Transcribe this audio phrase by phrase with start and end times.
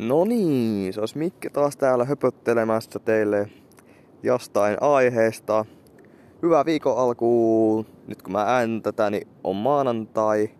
[0.00, 3.50] No niin, se olisi Mikke taas täällä höpöttelemässä teille
[4.22, 5.64] jostain aiheesta.
[6.42, 7.86] Hyvää viikon alkuun.
[8.06, 10.50] Nyt kun mä äänen tätä, niin on maanantai.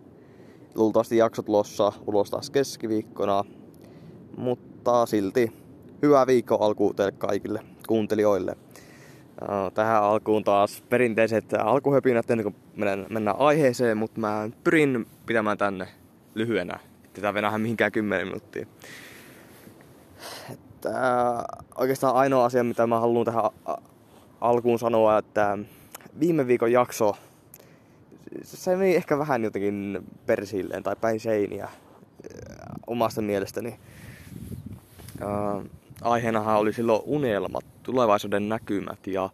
[0.74, 3.44] Luultavasti jaksot lossa ulos taas keskiviikkona.
[4.36, 5.52] Mutta silti
[6.02, 8.56] hyvää viikon alkuun teille kaikille kuuntelijoille.
[9.74, 12.56] Tähän alkuun taas perinteiset alkuhöpinät ennen kuin
[13.10, 15.88] mennään aiheeseen, mutta mä pyrin pitämään tänne
[16.34, 16.78] lyhyenä.
[17.12, 18.66] Tätä venähän mihinkään 10 minuuttia.
[20.52, 20.90] Että
[21.76, 23.42] oikeastaan ainoa asia, mitä mä haluan tähän
[24.40, 25.58] alkuun sanoa, että
[26.20, 27.16] viime viikon jakso,
[28.42, 31.68] se meni ehkä vähän jotenkin persilleen tai päin seiniä
[32.86, 33.78] omasta mielestäni.
[36.02, 39.30] Aiheenahan oli silloin unelmat, tulevaisuuden näkymät ja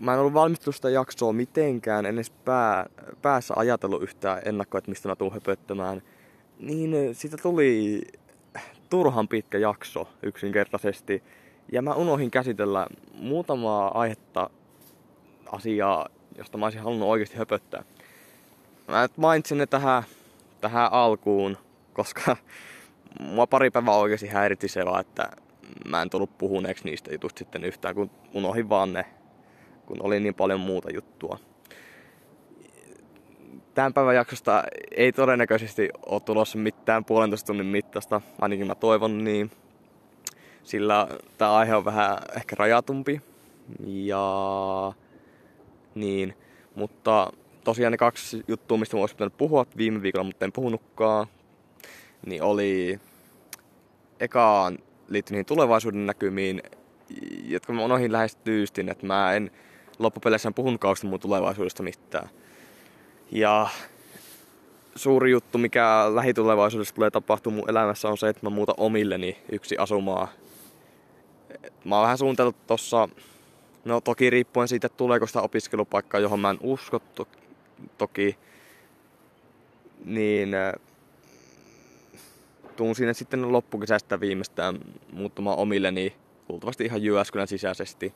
[0.00, 2.86] mä en ollut valmistunut sitä jaksoa mitenkään, en edes pää,
[3.22, 6.02] päässä ajatellut yhtään ennakkoa, että mistä mä tuun höpöttämään.
[6.58, 8.00] Niin siitä tuli
[8.92, 11.22] turhan pitkä jakso yksinkertaisesti.
[11.72, 14.50] Ja mä unohin käsitellä muutamaa aihetta
[15.52, 16.08] asiaa,
[16.38, 17.84] josta mä olisin halunnut oikeasti höpöttää.
[18.88, 20.02] Mä mainitsin ne tähän,
[20.60, 21.58] tähän alkuun,
[21.92, 22.36] koska
[23.34, 25.30] mua pari päivää oikeasti häiritti se vaan, että
[25.88, 29.04] mä en tullut puhuneeksi niistä jutusta sitten yhtään, kun unohin vaan ne,
[29.86, 31.38] kun oli niin paljon muuta juttua.
[33.74, 34.64] Tämän päivän jaksosta
[34.96, 39.50] ei todennäköisesti ole tulossa mitään puolentoista tunnin mittaista, ainakin mä toivon niin.
[40.64, 43.20] Sillä tämä aihe on vähän ehkä rajatumpi.
[43.86, 44.92] Ja
[45.94, 46.34] niin,
[46.74, 47.32] mutta
[47.64, 51.26] tosiaan ne kaksi juttua, mistä mä olisin pitänyt puhua viime viikolla, mutta en puhunutkaan,
[52.26, 53.00] niin oli
[54.20, 54.78] ekaan
[55.08, 56.62] liittyen niihin tulevaisuuden näkymiin,
[57.44, 59.50] jotka mä unohin lähes tyystin, että mä en
[59.98, 62.28] loppupeleissä puhunut kauheasti mun tulevaisuudesta mitään.
[63.32, 63.68] Ja
[64.94, 69.78] suuri juttu, mikä lähitulevaisuudessa tulee tapahtua mun elämässä on se, että mä muutan omilleni yksi
[69.78, 70.28] asumaa.
[71.84, 73.08] Mä oon vähän suunnitellut tossa,
[73.84, 77.28] no toki riippuen siitä, että tuleeko sitä opiskelupaikkaa, johon mä en usko to-
[77.98, 78.36] toki,
[80.04, 80.50] niin
[82.76, 84.78] tuun sinne sitten loppukesästä viimeistään
[85.12, 86.16] muuttamaan omilleni,
[86.48, 88.14] luultavasti ihan Jyväskylän sisäisesti,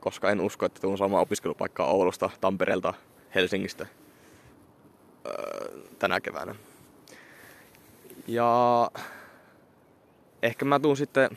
[0.00, 2.94] koska en usko, että tuun saamaan opiskelupaikkaa Oulusta, Tampereelta,
[3.34, 3.86] Helsingistä
[5.26, 6.54] öö, tänä keväänä.
[8.26, 8.90] Ja
[10.42, 11.30] ehkä mä tuun sitten,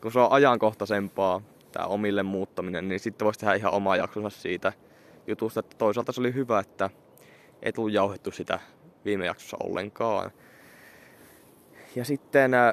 [0.00, 4.72] kun se on ajankohtaisempaa, tämä omille muuttaminen, niin sitten voisi tehdä ihan oma jaksonsa siitä
[5.26, 6.90] jutusta, että toisaalta se oli hyvä, että
[7.62, 8.60] ei tullut jauhettu sitä
[9.04, 10.30] viime jaksossa ollenkaan.
[11.96, 12.72] Ja sitten äh,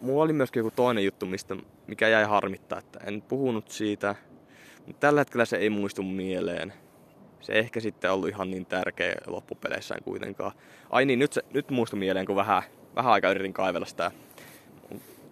[0.00, 1.56] mulla oli myöskin joku toinen juttu, mistä,
[1.86, 4.14] mikä jäi harmittaa, että en puhunut siitä.
[4.86, 6.72] Mutta tällä hetkellä se ei muistu mieleen.
[7.40, 10.52] Se ehkä sitten ollut ihan niin tärkeä loppupeleissään kuitenkaan.
[10.90, 12.62] Ai niin, nyt, se, nyt muistu mieleen, kun vähän,
[12.96, 14.10] vähän aikaa yritin kaivella sitä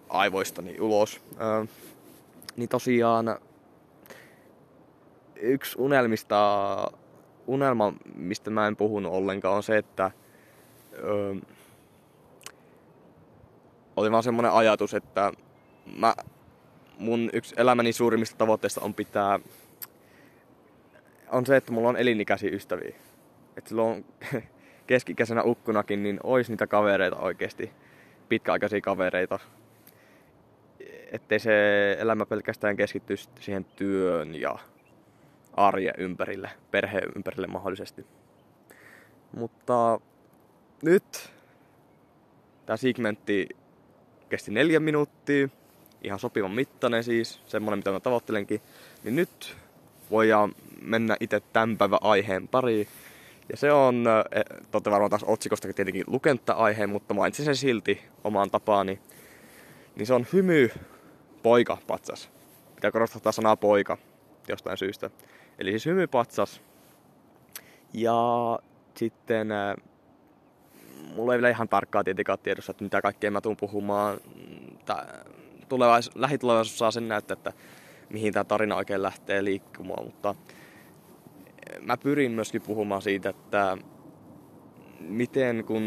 [0.09, 1.21] aivoistani ulos.
[1.41, 1.69] Äh,
[2.55, 3.39] niin tosiaan
[5.41, 6.91] yksi unelmista,
[7.47, 10.11] unelma, mistä mä en puhunut ollenkaan, on se, että
[10.93, 11.35] öö,
[13.95, 15.31] oli vaan semmonen ajatus, että
[15.97, 16.15] mä,
[16.99, 19.39] mun yksi elämäni suurimmista tavoitteista on pitää,
[21.31, 22.95] on se, että mulla on elinikäisiä ystäviä.
[23.57, 24.05] Että silloin
[24.87, 27.71] keskikäisenä ukkunakin, niin ois niitä kavereita oikeesti,
[28.29, 29.39] pitkäaikaisia kavereita.
[31.11, 34.59] Ettei se elämä pelkästään keskittyisi siihen työn ja
[35.53, 38.05] arjen ympärille, perheen ympärille mahdollisesti.
[39.31, 39.99] Mutta
[40.83, 41.31] nyt
[42.65, 43.49] tämä segmentti
[44.29, 45.49] kesti neljä minuuttia,
[46.03, 48.61] ihan sopivan mittainen siis, semmonen mitä mä tavoittelenkin.
[49.03, 49.57] Niin nyt
[50.11, 52.87] voidaan mennä itse tämän päivän aiheen pariin.
[53.51, 58.01] Ja se on, eh, totta varmaan taas otsikosta tietenkin lukenta aiheen, mutta mainitsin sen silti
[58.23, 58.99] omaan tapaani.
[59.95, 60.71] Niin se on hymy
[61.43, 62.29] poika patsas.
[62.75, 63.97] Pitää korostaa sanaa poika
[64.47, 65.09] jostain syystä.
[65.59, 66.61] Eli siis hymypatsas.
[67.93, 68.13] Ja
[68.95, 69.75] sitten eh,
[71.15, 74.19] mulla ei vielä ihan tarkkaa tietenkään tiedossa, että mitä kaikkea mä tuun puhumaan.
[75.69, 77.53] Tulevais, lähitulevaisuus saa sen näyttää, että
[78.09, 80.35] mihin tämä tarina oikein lähtee liikkumaan, mutta
[81.81, 83.77] mä pyrin myöskin puhumaan siitä, että
[84.99, 85.83] miten kun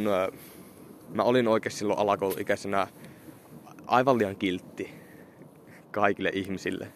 [1.08, 2.87] mä olin oikeasti silloin alakouluikäisenä
[3.87, 4.94] aivan liian kiltti
[5.90, 6.93] kaikille ihmisille.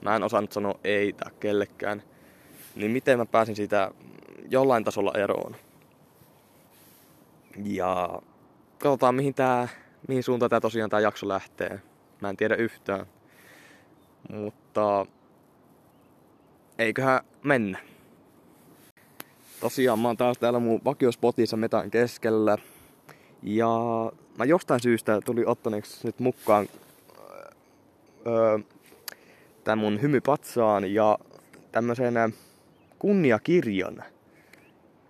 [0.00, 2.02] Mä en osannut sanoa ei tai kellekään.
[2.76, 3.90] Niin miten mä pääsin siitä
[4.50, 5.56] jollain tasolla eroon.
[7.64, 8.22] Ja
[8.78, 9.68] katsotaan mihin, tää,
[10.08, 11.80] mihin suuntaan tää tosiaan tää jakso lähtee.
[12.22, 13.06] Mä en tiedä yhtään.
[14.32, 15.06] Mutta
[16.78, 17.78] eiköhän mennä.
[19.60, 22.58] Tosiaan mä oon taas täällä mun vakiospotissa metan keskellä.
[23.42, 23.68] Ja
[24.38, 26.68] mä jostain syystä tuli ottaneeksi nyt mukaan
[28.26, 28.58] öö,
[29.64, 31.18] tämän mun hymypatsaan ja
[31.72, 32.14] tämmöisen
[32.98, 34.04] kunniakirjan,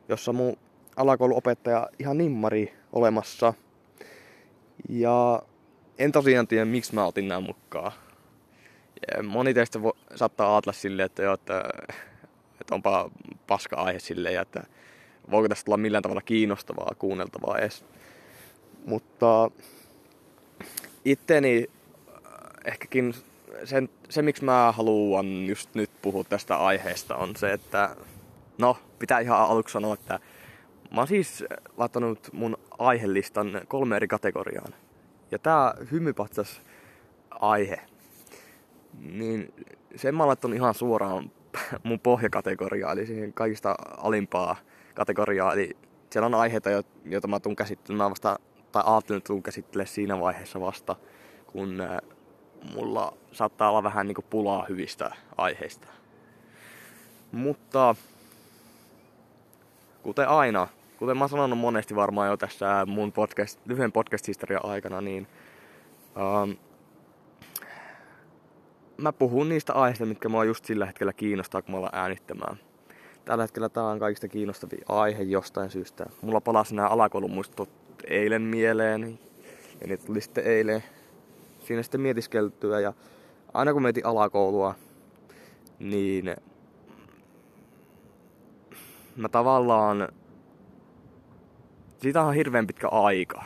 [0.08, 0.56] jossa mun
[0.96, 3.54] alakouluopettaja ihan nimmari olemassa.
[4.88, 5.42] Ja
[5.98, 7.92] en tosiaan tiedä, miksi mä otin nämä mukaan.
[9.22, 11.62] Moni teistä vo, saattaa ajatella silleen, että, jo, että,
[12.60, 13.10] että onpa
[13.46, 14.62] paska aihe silleen, että
[15.30, 17.84] voiko tästä tulla millään tavalla kiinnostavaa kuunneltavaa edes.
[18.86, 19.50] Mutta
[21.04, 21.66] itteni
[22.64, 23.14] ehkäkin
[23.64, 27.96] sen, se, miksi mä haluan just nyt puhua tästä aiheesta, on se, että
[28.58, 30.20] no, pitää ihan aluksi sanoa, että
[30.90, 31.44] mä oon siis
[31.76, 34.74] laittanut mun aihelistan kolme eri kategoriaan.
[35.32, 36.61] Ja tää hymypatsas
[37.31, 37.81] aihe,
[39.00, 39.55] niin
[39.96, 41.31] sen mä laittanut ihan suoraan
[41.84, 44.56] mun pohjakategoriaan, eli siihen kaikista alimpaa
[44.94, 45.52] kategoriaa.
[45.52, 45.76] Eli
[46.11, 46.70] siellä on aiheita,
[47.05, 48.38] joita mä tuun käsittelemään vasta,
[48.73, 50.96] tai ajattelin, että tuun käsittelemään siinä vaiheessa vasta,
[51.46, 51.82] kun
[52.75, 55.88] mulla saattaa olla vähän niinku pulaa hyvistä aiheista.
[57.32, 57.94] Mutta
[60.02, 60.69] kuten aina,
[61.02, 65.26] kuten mä oon sanonut monesti varmaan jo tässä mun podcast, lyhyen podcast-historian aikana, niin
[66.16, 66.56] um,
[68.96, 72.56] mä puhun niistä aiheista, mitkä mua just sillä hetkellä kiinnostaa, kun mä ollaan äänittämään.
[73.25, 76.06] Tällä hetkellä tää on kaikista kiinnostavin aihe jostain syystä.
[76.20, 77.70] Mulla palasi nämä alakoulumuistot
[78.06, 79.19] eilen mieleen,
[79.81, 80.82] ja ne tuli sitten eilen
[81.58, 82.93] siinä sitten mietiskeltyä ja
[83.55, 84.75] aina kun mietin alakoulua,
[85.78, 86.37] niin
[89.16, 90.08] mä tavallaan,
[92.02, 93.44] siitä on hirveän pitkä aika.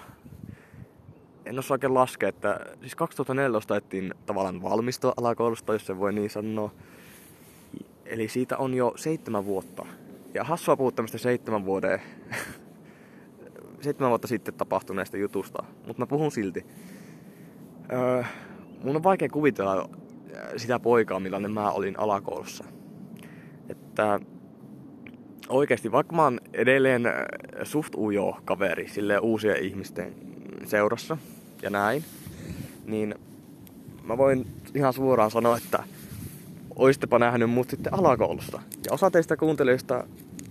[1.45, 6.31] En osaa oikein laskea, että siis 2014 ettiin tavallaan valmistua alakoulusta, jos se voi niin
[6.31, 6.71] sanoa.
[8.05, 9.87] Eli siitä on jo seitsemän vuotta.
[10.35, 12.03] Ja hassua puhua tämmöistä seitsemän vuoden,
[13.81, 16.67] seitsemän vuotta sitten tapahtuneesta jutusta, mutta mä puhun silti.
[17.93, 18.23] Öö,
[18.85, 19.89] mun on vaikea kuvitella
[20.57, 22.65] sitä poikaa, millainen mä olin alakoulussa.
[23.69, 24.21] Että
[25.49, 27.03] oikeasti, vaikka mä oon edelleen
[27.63, 30.15] suht ujo kaveri sille uusien ihmisten
[30.65, 31.19] seurassa
[31.63, 32.05] ja näin,
[32.87, 33.15] niin
[34.05, 35.83] mä voin ihan suoraan sanoa, että
[36.77, 38.63] oistepa nähnyt mut sitten alakoulusta.
[38.87, 40.05] Ja osa teistä kuuntelijoista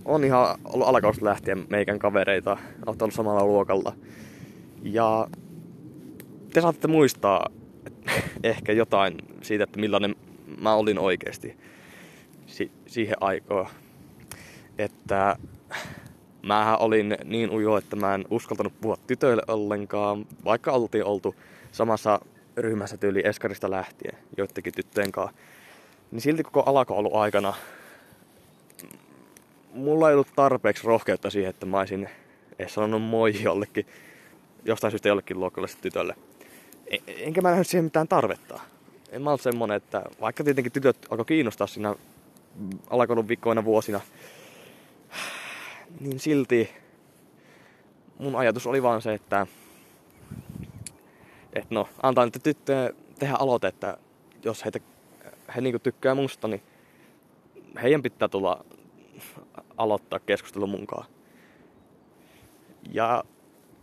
[0.04, 2.56] on ihan ollut alakoulusta lähtien meikän kavereita,
[2.86, 3.92] oot ollut samalla luokalla.
[4.82, 5.28] Ja
[6.52, 7.46] te saatte muistaa
[8.42, 10.16] ehkä jotain siitä, että millainen
[10.60, 11.56] mä olin oikeasti
[12.46, 13.66] si- siihen aikaan.
[14.78, 15.36] Että
[16.42, 21.34] mä olin niin ujo, että mä en uskaltanut puhua tytöille ollenkaan, vaikka oltiin oltu
[21.72, 22.20] samassa
[22.56, 25.36] ryhmässä tyyli Eskarista lähtien, joidenkin tyttöjen kanssa.
[26.10, 27.54] Niin silti koko alakoulu aikana
[29.72, 32.08] mulla ei ollut tarpeeksi rohkeutta siihen, että mä olisin
[32.58, 33.86] edes sanonut moi jollekin,
[34.64, 36.14] jostain syystä jollekin luokalle tytölle
[37.06, 38.60] enkä mä nähnyt siihen mitään tarvetta.
[39.10, 41.94] En mä ollut semmonen, että vaikka tietenkin tytöt alkoi kiinnostaa siinä
[42.90, 44.00] alakoulun viikkoina vuosina,
[46.00, 46.70] niin silti
[48.18, 49.46] mun ajatus oli vaan se, että,
[51.52, 53.96] että no, antaa nyt tyttöjen tehdä aloite, että
[54.44, 54.80] jos heitä,
[55.56, 56.62] he niinku tykkää musta, niin
[57.82, 58.64] heidän pitää tulla
[59.76, 61.06] aloittaa keskustelun mukaan.
[62.92, 63.24] Ja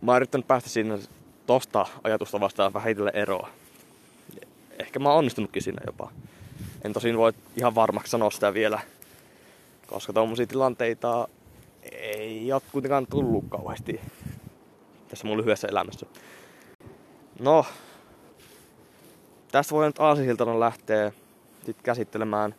[0.00, 0.98] mä oon yrittänyt päästä siinä
[1.46, 3.48] tosta ajatusta vastaan vähitellen eroa.
[4.78, 6.10] Ehkä mä oon onnistunutkin siinä jopa.
[6.84, 8.80] En tosin voi ihan varmaksi sanoa sitä vielä,
[9.86, 11.28] koska tuommoisia tilanteita
[11.92, 14.00] ei ole kuitenkaan tullut kauheasti
[15.08, 16.06] tässä mun lyhyessä elämässä.
[17.40, 17.66] No,
[19.52, 21.12] tästä voi nyt aasisiltana lähteä
[21.66, 22.54] sit käsittelemään.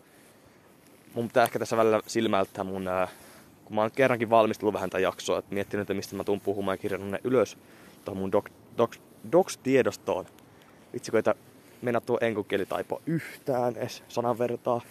[1.14, 3.08] Mun pitää ehkä tässä välillä silmäyttää mun, ää,
[3.66, 6.74] kun mä oon kerrankin valmistellut vähän tätä jaksoa, että miettinyt, että mistä mä tuun puhumaan
[6.74, 7.58] ja kirjannut ne ylös
[8.06, 9.00] tuohon mun dok- docs,
[9.32, 10.26] docs-tiedostoon.
[10.94, 11.34] Vitsi, ei
[11.82, 14.82] mennä tuo enkukielitaipo yhtään edes sanan vertaa.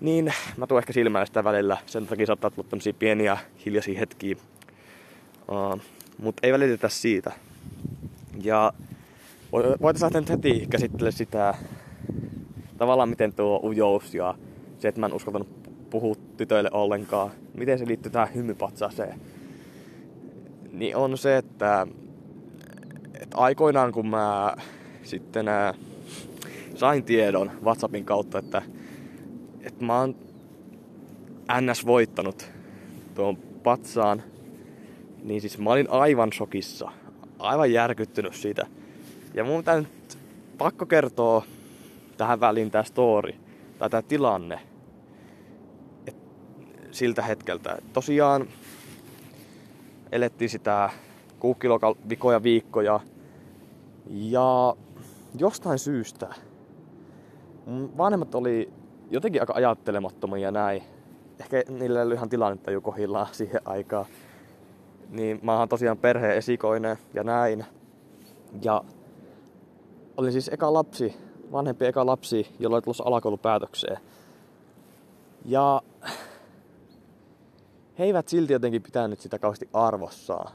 [0.00, 1.76] Niin mä tuon ehkä silmällä sitä välillä.
[1.86, 4.36] Sen takia saattaa tulla tämmösiä pieniä hiljaisia hetkiä.
[5.48, 5.80] Uh,
[6.18, 7.32] Mutta ei välitetä siitä.
[8.42, 8.72] Ja
[9.52, 11.54] voitaisiin lähteä nyt heti käsittelemään sitä
[12.78, 14.34] tavallaan miten tuo ujous ja
[14.78, 15.48] se, että mä en uskaltanut
[15.90, 19.20] puhua tytöille ollenkaan, miten se liittyy tähän hymypatsaaseen,
[20.72, 21.86] niin on se, että
[23.20, 24.56] et aikoinaan kun mä
[25.02, 25.46] sitten
[26.74, 28.62] sain tiedon WhatsAppin kautta, että,
[29.62, 30.14] että mä oon
[31.60, 32.50] NS voittanut
[33.14, 34.22] tuon patsaan,
[35.22, 36.92] niin siis mä olin aivan shokissa.
[37.38, 38.66] Aivan järkyttynyt siitä.
[39.34, 40.18] Ja mun pitää nyt
[40.58, 41.44] pakko kertoa
[42.16, 43.34] tähän väliin tää story,
[43.78, 44.60] tai tää tilanne,
[46.06, 46.16] et
[46.90, 47.74] siltä hetkeltä.
[47.78, 48.46] Et tosiaan
[50.12, 50.90] elettiin sitä
[52.08, 53.00] vikoja viikkoja.
[54.06, 54.76] Ja
[55.38, 56.34] jostain syystä
[57.66, 58.72] mun vanhemmat oli
[59.10, 60.82] jotenkin aika ajattelemattomia näin.
[61.40, 64.06] Ehkä niillä oli ihan tilannetta jo kohillaan siihen aikaan.
[65.08, 67.64] Niin mä oon tosiaan perheen esikoinen ja näin.
[68.62, 68.84] Ja
[70.16, 71.16] olin siis eka lapsi,
[71.52, 73.98] vanhempi eka lapsi, jolla oli tulossa alakoulupäätökseen.
[75.44, 75.82] Ja
[77.98, 80.52] he eivät silti jotenkin pitänyt sitä kauheasti arvossaan.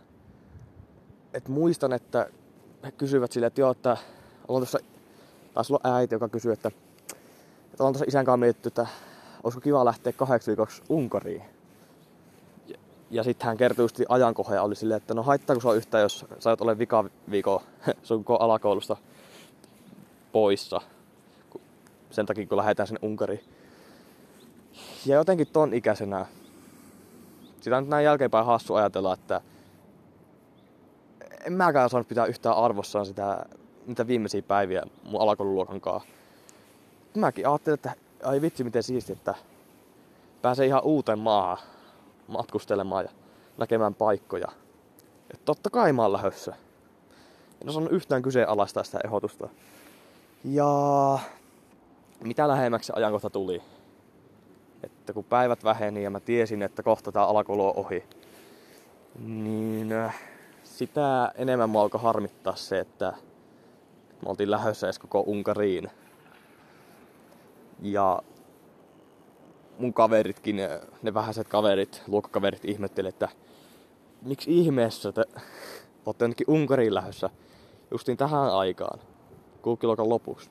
[1.33, 2.29] Et muistan, että
[2.83, 3.97] he kysyivät sille, että joo, että
[4.47, 4.79] on tuossa,
[5.53, 6.71] taisi olla äiti, joka kysyi, että,
[7.75, 8.87] että on tuossa isän kanssa mietitty, että
[9.43, 11.41] olisiko kiva lähteä kahdeksi viikoksi Unkariin.
[12.67, 12.77] Ja,
[13.11, 16.49] ja sitten hän kertoi just ajankohja oli silleen, että no haittaako sua yhtään, jos sä
[16.49, 17.59] oot ole vika viikon
[18.03, 18.97] sun alakoulusta
[20.31, 20.81] poissa.
[22.09, 23.43] Sen takia, kun lähdetään sinne Unkariin.
[25.05, 26.25] Ja jotenkin ton ikäisenä,
[27.61, 29.41] sitä on nyt näin jälkeenpäin hassu ajatella, että
[31.45, 33.45] en mäkään saanut pitää yhtään arvossaan sitä,
[33.87, 36.14] niitä viimeisiä päiviä mun alakoululuokan kanssa.
[37.15, 37.93] Mäkin ajattelin, että
[38.23, 39.35] ai vitsi miten siisti, että
[40.41, 41.57] pääsee ihan uuteen maahan
[42.27, 43.11] matkustelemaan ja
[43.57, 44.47] näkemään paikkoja.
[45.33, 46.55] Et totta kai mä oon lähössä.
[47.61, 49.49] En osannut yhtään kyseenalaistaa sitä ehdotusta.
[50.43, 51.19] Ja
[52.23, 53.61] mitä lähemmäksi ajankohta tuli,
[54.83, 57.45] että kun päivät väheni ja mä tiesin, että kohta tää on
[57.75, 58.03] ohi,
[59.19, 60.19] niin äh,
[60.63, 63.13] sitä enemmän mua alkoi harmittaa se, että
[64.21, 65.91] me oltiin lähdössä edes koko Unkariin.
[67.81, 68.19] Ja
[69.79, 70.55] mun kaveritkin,
[71.01, 73.29] ne vähäiset kaverit, luokkakaverit ihmetteli, että
[74.21, 75.23] miksi ihmeessä te
[76.05, 77.29] olette jonnekin Unkariin lähdössä
[77.91, 78.99] justiin tähän aikaan,
[79.61, 80.49] kuukiluokan lopuksi.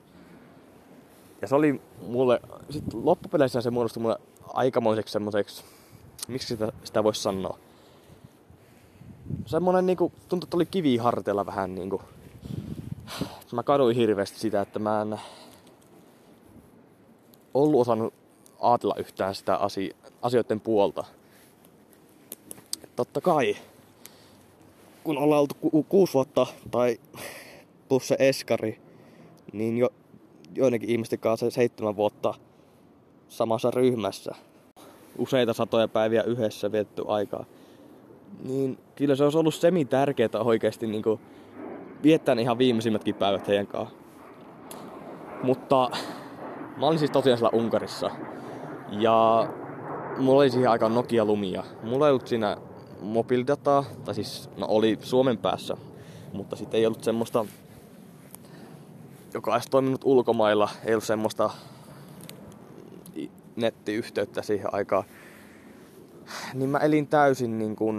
[1.42, 2.40] Ja se oli mulle,
[2.70, 4.18] sit loppupeleissä se muodostui mulle
[4.54, 5.64] aikamoiseksi semmoiseksi,
[6.28, 7.58] miksi sitä, sitä voisi sanoa.
[9.46, 12.02] Semmoinen niinku, tuntui, että oli kivi harteella vähän niinku.
[13.52, 15.20] Mä kaduin hirveästi sitä, että mä en
[17.54, 18.14] ollut osannut
[18.60, 21.04] ajatella yhtään sitä asio- asioiden puolta.
[22.96, 23.56] Totta kai,
[25.04, 27.00] kun ollaan oltu ku- kuusi vuotta tai
[27.88, 28.80] plus se eskari,
[29.52, 29.88] niin jo
[30.54, 32.34] joidenkin ihmisten kanssa seitsemän vuotta
[33.28, 34.34] samassa ryhmässä.
[35.18, 37.44] Useita satoja päiviä yhdessä vietetty aikaa.
[38.44, 41.20] Niin kyllä se olisi ollut semi tärkeää oikeasti niin kuin
[42.02, 43.96] viettää ihan viimeisimmätkin päivät heidän kanssa.
[45.42, 45.90] Mutta
[46.76, 48.10] mä olin siis tosiaan siellä Unkarissa.
[48.90, 49.48] Ja
[50.18, 51.64] mulla oli siihen aikaan Nokia Lumia.
[51.82, 52.56] Mulla ei ollut siinä
[53.00, 55.76] mobiilidataa, tai siis no oli Suomen päässä,
[56.32, 57.46] mutta sitten ei ollut semmoista,
[59.34, 61.50] joka olisi toiminut ulkomailla, ei ollut semmoista
[63.56, 65.04] nettiyhteyttä siihen aikaan.
[66.54, 67.98] Niin mä elin täysin niin kuin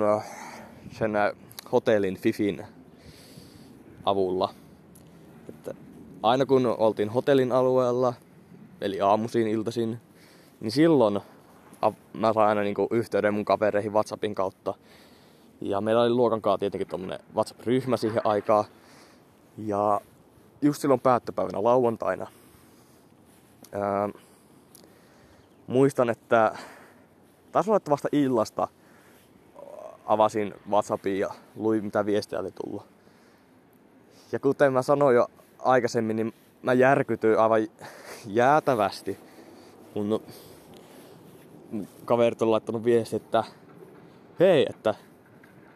[0.91, 1.13] sen
[1.71, 2.65] hotellin Fifin
[4.05, 4.53] avulla.
[5.49, 5.73] Että
[6.23, 8.13] aina kun oltiin hotellin alueella,
[8.81, 9.99] eli aamuisin, iltaisin,
[10.59, 11.19] niin silloin
[12.13, 14.73] mä sain aina niin kuin yhteyden mun kavereihin WhatsAppin kautta.
[15.61, 18.65] Ja meillä oli luokan kanssa tietenkin tommonen WhatsApp-ryhmä siihen aikaan.
[19.57, 20.01] Ja
[20.61, 22.27] just silloin päättöpäivänä lauantaina
[23.71, 24.09] ää,
[25.67, 26.57] muistan, että
[27.51, 28.67] taisi olla, että vasta illasta
[30.05, 32.85] avasin WhatsAppin ja luin mitä viestejä oli tullut.
[34.31, 35.27] Ja kuten mä sanoin jo
[35.59, 37.67] aikaisemmin, niin mä järkytyin aivan
[38.27, 39.17] jäätävästi,
[39.93, 40.21] kun
[42.05, 43.43] kaverit on laittanut viesti, että
[44.39, 44.95] hei, että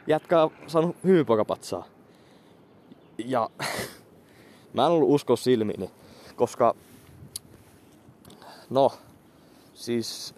[0.08, 1.86] jätkä on saanut hyypoikapatsaa.
[3.18, 3.50] Ja
[4.74, 5.92] mä en ollut usko silmiini,
[6.36, 6.76] koska
[8.70, 8.92] no,
[9.74, 10.36] siis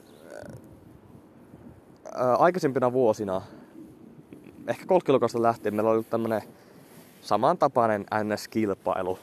[2.14, 3.42] ää, aikaisempina vuosina,
[4.68, 6.42] ehkä kolkkilukosta lähtien, meillä oli ollut tämmönen
[7.22, 9.20] samantapainen NS-kilpailu.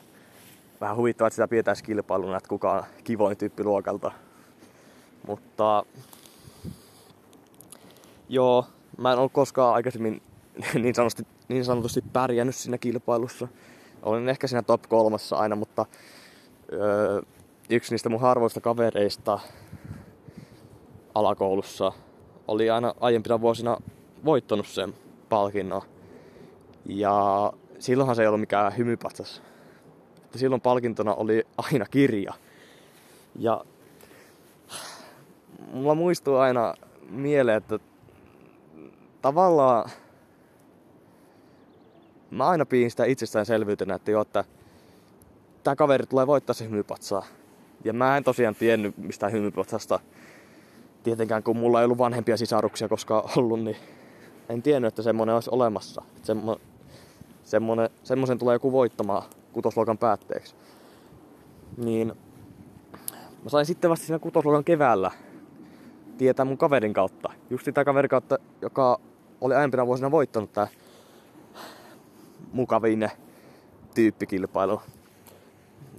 [0.81, 4.13] Vähän huvittavaa, että sitä pidetään kilpailuna, että kuka on kivoin tyyppi luokalta.
[5.27, 5.85] Mutta
[8.29, 8.65] joo,
[8.99, 10.23] mä en ollut koskaan aikaisemmin
[10.83, 13.49] niin sanotusti, niin sanotusti pärjännyt siinä kilpailussa.
[14.03, 15.87] Olen ehkä siinä top kolmassa aina, mutta
[16.73, 17.23] öö,
[17.71, 19.39] yksi niistä mun harvoista kavereista
[21.15, 21.93] alakoulussa
[22.49, 23.77] oli aina aiempina vuosina
[24.25, 24.95] voittanut sen
[25.29, 25.83] palkinnon.
[26.87, 29.43] Ja silloinhan se ei ollut mikään hymypatsas.
[30.37, 32.35] Silloin palkintona oli aina kirja.
[33.39, 33.65] Ja
[35.73, 36.75] mulla muistuu aina
[37.11, 37.79] mieleen, että
[39.23, 39.91] tavallaan
[42.31, 44.45] mä aina piin sitä itsestäänselvyytenä, että jo, että
[45.63, 47.27] tämä kaveri tulee voittaa se hymypatsaa.
[47.85, 50.01] Ja mä en tosiaan tiennyt mistään hymypatsasta.
[51.03, 53.77] Tietenkään kun mulla ei ollut vanhempia sisaruksia koskaan ollut, niin
[54.49, 56.03] en tiennyt, että semmonen olisi olemassa.
[56.23, 56.61] Semmo...
[57.45, 59.23] semmonen, semmoisen tulee joku voittamaan
[59.59, 60.55] kutosluokan päätteeksi.
[61.77, 62.13] Niin
[63.45, 65.11] mä sain sitten vasta siinä kutosluokan keväällä
[66.19, 67.33] tietää mun kaverin kautta.
[67.51, 69.01] Just sitä kaverin kautta, joka
[69.41, 70.69] oli aiempina vuosina voittanut tää
[72.53, 73.09] mukavin
[73.95, 74.83] tyyppikilpailu.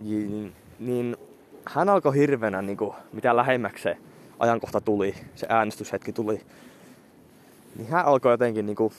[0.03, 1.17] Niin, niin
[1.65, 3.97] hän alkoi hirvenä, niin kuin, mitä lähemmäksi se
[4.39, 6.41] ajankohta tuli, se äänestyshetki tuli,
[7.75, 8.93] niin hän alkoi jotenkin niin kuin,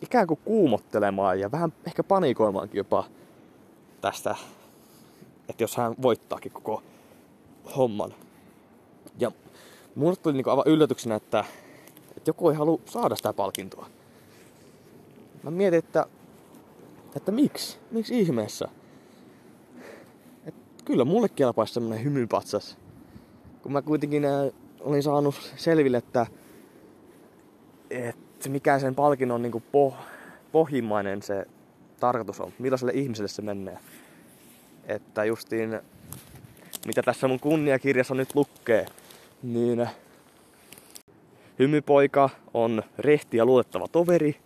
[0.00, 3.04] ikään kuin kuumottelemaan ja vähän ehkä panikoimaankin jopa
[4.04, 4.36] tästä,
[5.48, 6.82] että jos hän voittaakin koko
[7.76, 8.14] homman.
[9.18, 9.32] Ja
[9.94, 11.44] mulle tuli niin kuin aivan yllätyksenä, että,
[12.16, 13.86] että joku ei halua saada sitä palkintoa.
[15.42, 16.06] Mä mietin, että,
[17.16, 17.78] että miksi?
[17.90, 18.68] Miksi ihmeessä?
[20.46, 22.78] Et kyllä mulle kelpaisi semmonen hymypatsas.
[23.62, 26.26] Kun mä kuitenkin äh, olin saanut selville, että,
[27.90, 29.94] että mikä sen palkinnon niin kuin poh,
[30.52, 31.46] pohjimmainen se
[32.04, 32.52] tarkoitus on.
[32.58, 33.78] Millaiselle ihmiselle se menee.
[34.86, 35.80] Että justiin,
[36.86, 38.86] mitä tässä mun kunniakirjassa nyt lukee,
[39.42, 39.88] niin
[41.58, 44.36] hymypoika on rehti ja luotettava toveri,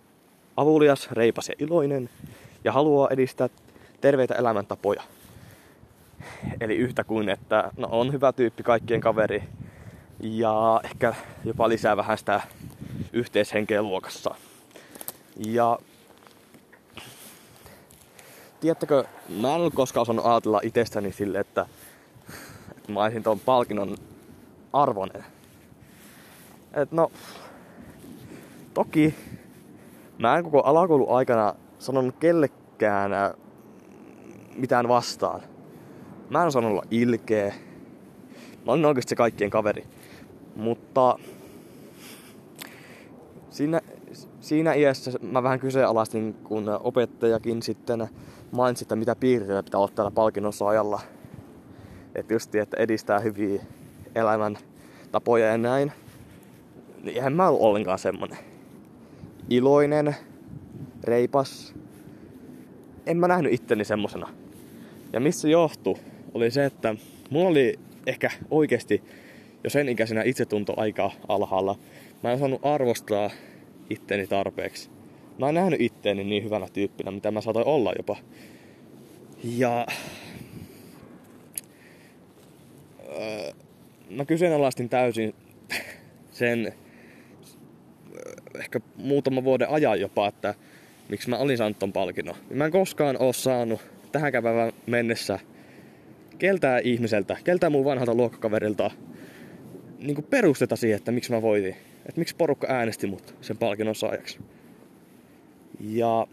[0.57, 2.11] avulias, reipas ja iloinen
[2.65, 3.49] ja haluaa edistää
[4.01, 5.03] terveitä elämäntapoja.
[6.61, 9.43] Eli yhtä kuin, että no, on hyvä tyyppi kaikkien kaveri
[10.21, 12.41] ja ehkä jopa lisää vähän sitä
[13.13, 14.35] yhteishenkeä luokassa.
[15.37, 15.79] Ja
[18.61, 19.05] tiedättekö,
[19.41, 21.67] mä en ole koskaan osannut ajatella itsestäni sille, että,
[22.77, 23.97] että mä olisin tuon palkinnon
[24.73, 25.25] arvoinen.
[26.73, 27.13] Et no,
[28.75, 29.15] toki
[30.19, 33.33] mä en koko alakoulun aikana sanonut kellekään äh,
[34.57, 35.43] mitään vastaan.
[36.31, 37.55] Mä en osannut olla ilkeä.
[38.67, 39.87] Mä olin oikeasti se kaikkien kaveri.
[40.57, 41.19] Mutta
[43.51, 43.81] siinä,
[44.41, 48.09] siinä iässä mä vähän kyseenalaistin, kun opettajakin sitten
[48.53, 51.01] mainitsi, että mitä piirteitä pitää olla täällä palkinnon saajalla.
[52.15, 53.63] Että just, että edistää hyviä
[54.15, 54.59] elämän
[55.13, 55.93] tapoja ja näin.
[57.03, 58.39] Niin eihän mä ollut ollenkaan semmonen.
[59.51, 60.17] Iloinen,
[61.05, 61.75] reipas.
[63.07, 64.29] En mä nähnyt itteni semmosena.
[65.13, 65.99] Ja missä johtu,
[66.35, 66.95] oli se, että
[67.31, 69.03] mulla oli ehkä oikeasti
[69.65, 71.79] jo sen ikäisenä itsetunto aika alhaalla.
[72.23, 73.31] Mä en osannut arvostaa
[73.91, 74.98] itteni tarpeeksi.
[75.39, 78.17] Mä en nähnyt itteeni niin hyvänä tyyppinä, mitä mä saatoin olla jopa.
[79.45, 79.87] Ja...
[83.09, 83.53] Öö,
[84.11, 85.35] mä kyseenalaistin täysin
[86.31, 86.73] sen
[88.59, 90.55] ehkä muutama vuoden ajan jopa, että
[91.09, 92.37] miksi mä olin saanut ton palkinnon.
[92.51, 93.81] Mä en koskaan oo saanut
[94.13, 95.39] tähän päivään mennessä
[96.39, 98.91] keltää ihmiseltä, keltää mun vanhalta luokkakaverilta
[99.99, 101.77] niin perusteta siihen, että miksi mä voitin.
[102.07, 104.39] Että miksi porukka äänesti mut sen palkinnon saajaksi.
[105.81, 106.27] Ja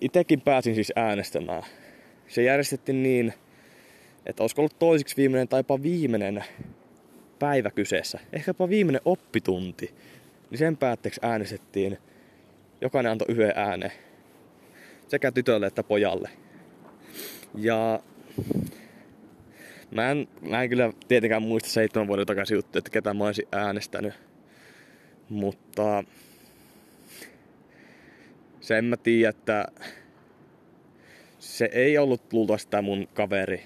[0.00, 1.62] itekin pääsin siis äänestämään.
[2.28, 3.34] Se järjestettiin niin,
[4.26, 6.44] että olisiko ollut toisiksi viimeinen tai jopa viimeinen
[7.38, 8.18] päivä kyseessä.
[8.32, 9.94] Ehkä jopa viimeinen oppitunti.
[10.50, 11.98] Niin sen päätteeksi äänestettiin.
[12.80, 13.92] Jokainen antoi yhden äänen.
[15.08, 16.30] Sekä tytölle että pojalle.
[17.54, 18.00] Ja
[19.90, 23.48] mä en, mä en kyllä tietenkään muista seitsemän vuoden takaisin juttu, että ketä mä olisin
[23.52, 24.14] äänestänyt.
[25.28, 26.04] Mutta
[28.64, 29.64] sen mä tiedän, että
[31.38, 33.62] se ei ollut luultavasti tämä mun kaveri.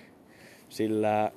[0.68, 1.32] Sillä,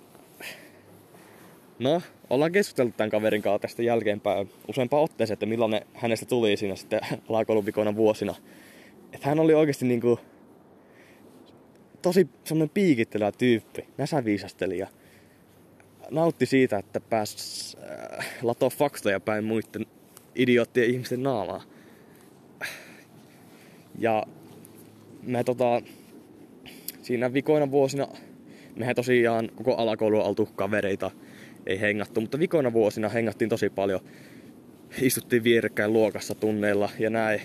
[1.80, 6.76] no, ollaan keskustellut tämän kaverin kanssa tästä jälkeenpäin useampaan otteeseen, että millainen hänestä tuli siinä
[6.76, 8.36] sitten alakouluvikoina vuosina.
[9.14, 10.20] Että hän oli oikeasti niinku
[12.02, 14.88] tosi semmonen piikittelevä tyyppi, näsäviisastelija.
[16.12, 17.78] Nautti siitä, että pääs
[18.20, 19.86] äh, latoa faktoja päin muiden
[20.36, 21.64] idioottien ihmisten naamaa.
[24.00, 24.24] Ja
[25.24, 25.82] me tota,
[27.02, 28.08] siinä vikoina vuosina,
[28.76, 31.12] mehän tosiaan koko alakoulu on oltu kavereita,
[31.66, 34.00] ei hengattu, mutta vikoina vuosina hengattiin tosi paljon.
[35.02, 37.42] Istuttiin vierekkäin luokassa tunneilla ja näin.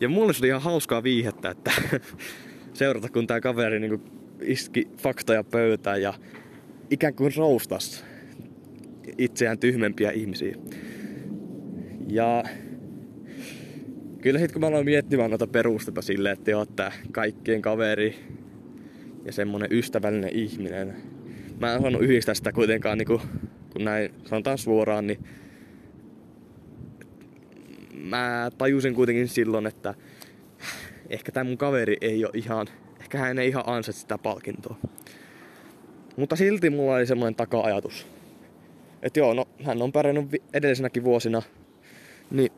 [0.00, 1.72] Ja mulle se oli ihan hauskaa viihettä, että
[2.72, 4.00] seurata kun tää kaveri niinku
[4.42, 6.14] iski faktoja pöytään ja
[6.90, 8.04] ikään kuin roustas
[9.18, 10.56] itseään tyhmempiä ihmisiä.
[12.08, 12.44] Ja
[14.22, 18.18] kyllä sit kun mä aloin miettimään noita perusteita silleen, että joo, tää kaikkien kaveri
[19.24, 20.96] ja semmonen ystävällinen ihminen.
[21.60, 23.20] Mä en osannut yhdistää sitä kuitenkaan, niin kun,
[23.72, 25.24] kun näin sanotaan suoraan, niin
[27.94, 29.94] mä tajusin kuitenkin silloin, että
[31.08, 32.66] ehkä tämä mun kaveri ei ole ihan,
[33.00, 34.76] ehkä hän ei ihan ansaitse sitä palkintoa.
[36.16, 38.06] Mutta silti mulla oli semmoinen taka-ajatus.
[39.02, 41.42] Että joo, no hän on pärjännyt edellisenäkin vuosina.
[42.30, 42.52] Niin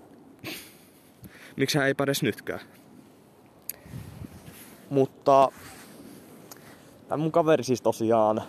[1.57, 2.61] miksi hän ei edes nytkään.
[4.91, 5.53] Mutta
[7.09, 8.43] tämä mun kaveri siis tosiaan,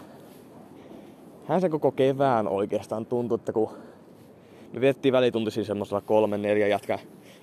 [1.48, 3.70] hän sen koko kevään oikeastaan tuntui, että kun
[4.74, 7.00] me viettiin välituntisia semmoisella kolmen, neljä jätkä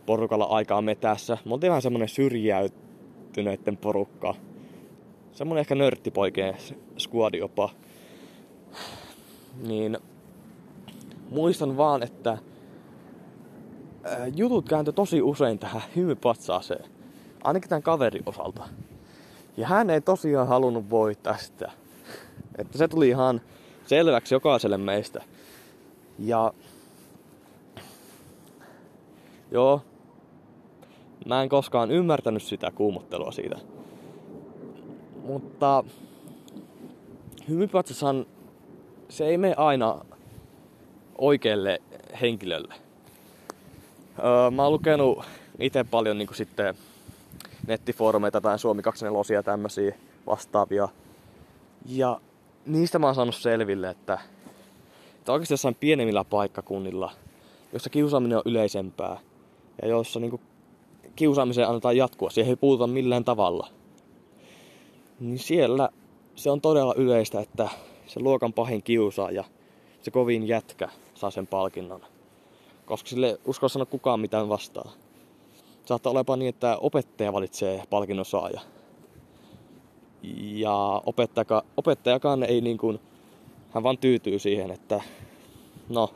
[0.06, 1.38] porukalla aikaa metässä.
[1.44, 4.34] Me oltiin vähän semmonen syrjäytyneiden porukka.
[5.32, 6.54] Semmonen ehkä nörttipoikeen
[6.96, 7.70] skuadi jopa.
[9.66, 9.98] Niin
[11.30, 12.38] muistan vaan, että
[14.36, 16.84] jutut kääntyi tosi usein tähän hymypatsaaseen.
[17.44, 18.68] Ainakin tämän kaverin osalta.
[19.56, 21.70] Ja hän ei tosiaan halunnut voittaa sitä.
[22.58, 23.40] Että se tuli ihan
[23.86, 25.22] selväksi jokaiselle meistä.
[26.18, 26.52] Ja
[29.50, 29.82] joo,
[31.26, 33.56] mä en koskaan ymmärtänyt sitä kuumottelua siitä.
[35.24, 35.84] Mutta
[37.48, 38.26] hymypatsashan
[39.08, 40.04] se ei mene aina
[41.18, 41.82] oikealle
[42.20, 42.74] henkilölle.
[44.18, 45.24] Öö, mä oon lukenut
[45.58, 46.74] itse paljon niin sitten
[47.66, 49.94] nettifoorumeita tai Suomi 24 ja tämmöisiä
[50.26, 50.88] vastaavia.
[51.86, 52.20] Ja
[52.66, 54.18] niistä mä oon saanut selville, että,
[55.18, 57.12] että oikeasti jossain pienemmillä paikkakunnilla,
[57.72, 59.18] jossa kiusaaminen on yleisempää
[59.82, 60.40] ja jossa niin
[61.16, 63.68] kiusaamiseen annetaan jatkua, siihen ei puututa millään tavalla,
[65.20, 65.88] niin siellä
[66.34, 67.68] se on todella yleistä, että
[68.06, 69.44] se luokan pahin kiusaaja,
[70.02, 72.00] se kovin jätkä, saa sen palkinnon.
[72.90, 74.92] Koska sille uskalla sanoa kukaan mitään vastaa.
[75.84, 78.60] Saattaa olla niin, että opettaja valitsee palkinnon saaja.
[80.38, 83.00] Ja opettajaka, opettajakaan ei niin kuin,
[83.70, 85.00] hän vaan tyytyy siihen, että
[85.88, 86.10] no,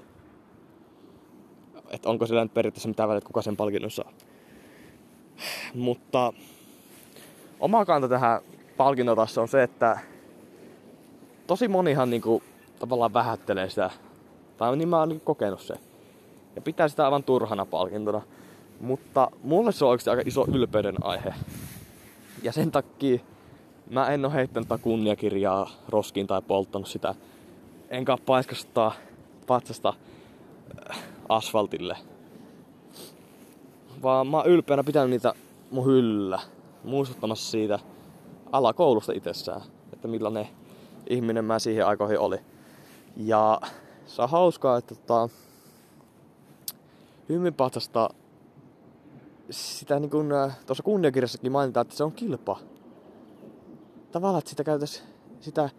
[1.91, 4.13] että onko sillä nyt periaatteessa mitään väliä, kuka sen palkinnon saa.
[5.75, 6.33] Mutta
[7.61, 8.41] oma kanta tähän
[8.77, 9.99] palkinnotassa on se, että
[11.47, 12.43] tosi monihan niinku
[12.79, 13.91] tavallaan vähättelee sitä.
[14.57, 15.75] Tai niin mä oon niinku kokenut se.
[16.57, 18.23] Ja pitää sitä aivan turhana palkintona.
[18.81, 21.35] Mutta mulle se on oikeasti aika iso ylpeyden aihe.
[22.43, 23.19] Ja sen takia
[23.91, 27.15] mä en oo heittänyt kunniakirjaa roskiin tai polttanut sitä.
[27.91, 28.93] Enkä paiskastaa
[29.47, 29.95] patsasta
[30.91, 31.97] äh, asfaltille.
[34.03, 35.35] Vaan mä oon ylpeänä pitänyt niitä
[35.71, 36.39] mun hyllä.
[36.85, 37.79] Muistuttamassa siitä
[38.53, 39.61] alakoulusta itsessään.
[39.93, 40.49] Että millainen
[41.11, 42.39] ihminen mä siihen aikoihin oli.
[43.17, 43.61] Ja
[44.07, 45.29] se on hauskaa, että tota,
[47.29, 48.11] hymypatsasta
[49.51, 52.61] sitä niin kuin äh, tuossa kunniakirjassakin mainitaan, että se on kilpa.
[54.13, 55.07] Tavallaan, että sitä käytäisiin
[55.41, 55.71] sitä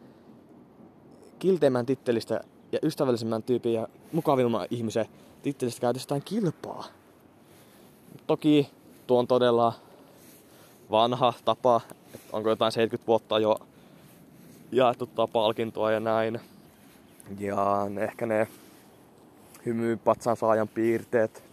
[1.40, 5.06] kilteimmän tittelistä ja ystävällisemmän tyypin ja mukavimman ihmisen
[5.44, 6.86] tittelistä käytetään kilpaa.
[8.28, 8.70] Toki
[9.08, 9.74] tuo on todella
[10.92, 11.82] vanha tapa,
[12.14, 13.60] että onko jotain 70 vuotta jo
[14.72, 16.40] jaettu palkintoa ja näin.
[17.40, 18.48] Ja ehkä ne
[19.66, 21.44] hymypatsan saajan piirteet,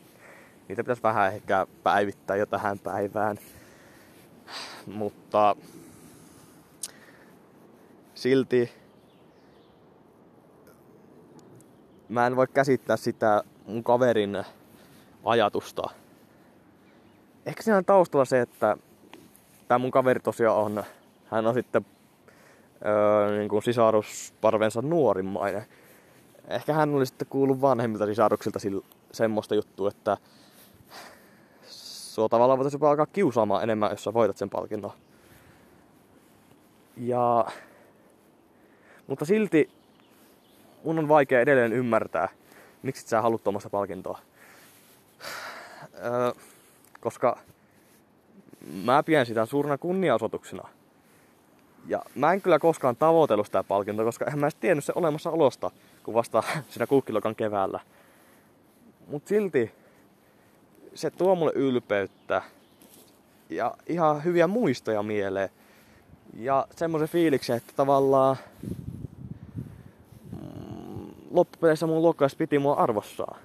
[0.68, 3.38] niitä pitäisi vähän ehkä päivittää jo tähän päivään.
[4.86, 5.56] Mutta
[8.14, 8.72] silti
[12.08, 14.44] mä en voi käsittää sitä mun kaverin
[15.24, 15.82] ajatusta.
[17.46, 18.76] Ehkä siinä on taustalla se, että
[19.68, 20.84] tämä mun kaveri tosiaan on,
[21.24, 21.86] hän on sitten
[22.86, 25.66] öö, niin kuin sisarusparvensa nuorimmainen.
[26.48, 28.58] Ehkä hän oli sitten kuullut vanhemmilta sisaruksilta
[29.12, 30.16] semmoista juttua, että
[32.12, 34.92] sua tavallaan voitaisiin jopa alkaa kiusaamaan enemmän, jos sä voitat sen palkinnon.
[36.96, 37.46] Ja...
[39.06, 39.70] Mutta silti
[40.84, 42.28] mun on vaikea edelleen ymmärtää,
[42.82, 44.18] miksi sä haluat tuommoista palkintoa.
[46.04, 46.32] Öö,
[47.00, 47.38] koska
[48.84, 50.68] mä pidän sitä suurena kunniaosoituksena.
[51.86, 55.70] Ja mä en kyllä koskaan tavoitellut sitä palkintoa, koska en mä edes tiennyt se olemassaolosta,
[56.02, 57.80] kun vasta siinä kukkilokan keväällä.
[59.06, 59.72] Mut silti
[60.94, 62.42] se tuo mulle ylpeyttä
[63.50, 65.48] ja ihan hyviä muistoja mieleen.
[66.34, 68.36] Ja semmoisen fiiliksen, että tavallaan
[70.32, 73.40] mm, loppupeleissä mun luokkalaiset piti mua arvossaan.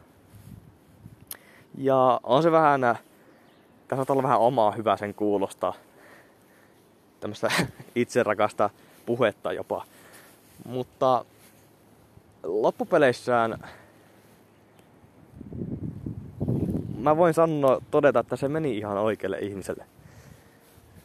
[1.77, 2.81] Ja on se vähän,
[3.87, 5.73] tässä on vähän omaa hyvää sen kuulosta.
[7.19, 7.51] Tämmöistä
[7.95, 8.69] itserakasta
[9.05, 9.85] puhetta jopa.
[10.65, 11.25] Mutta
[12.43, 13.69] loppupeleissään
[16.97, 19.85] mä voin sanoa, todeta, että se meni ihan oikealle ihmiselle.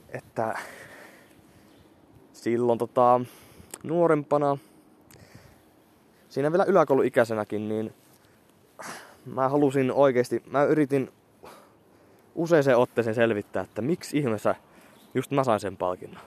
[0.09, 0.59] Että
[2.33, 3.21] silloin tota,
[3.83, 4.59] nuorempana,
[6.29, 7.95] siinä vielä yläkouluikäisenäkin, niin
[9.27, 11.13] mä halusin oikeasti, mä yritin
[12.35, 14.55] useaseen otteeseen selvittää, että miksi ihmeessä
[15.15, 16.23] just mä sain sen palkinnon.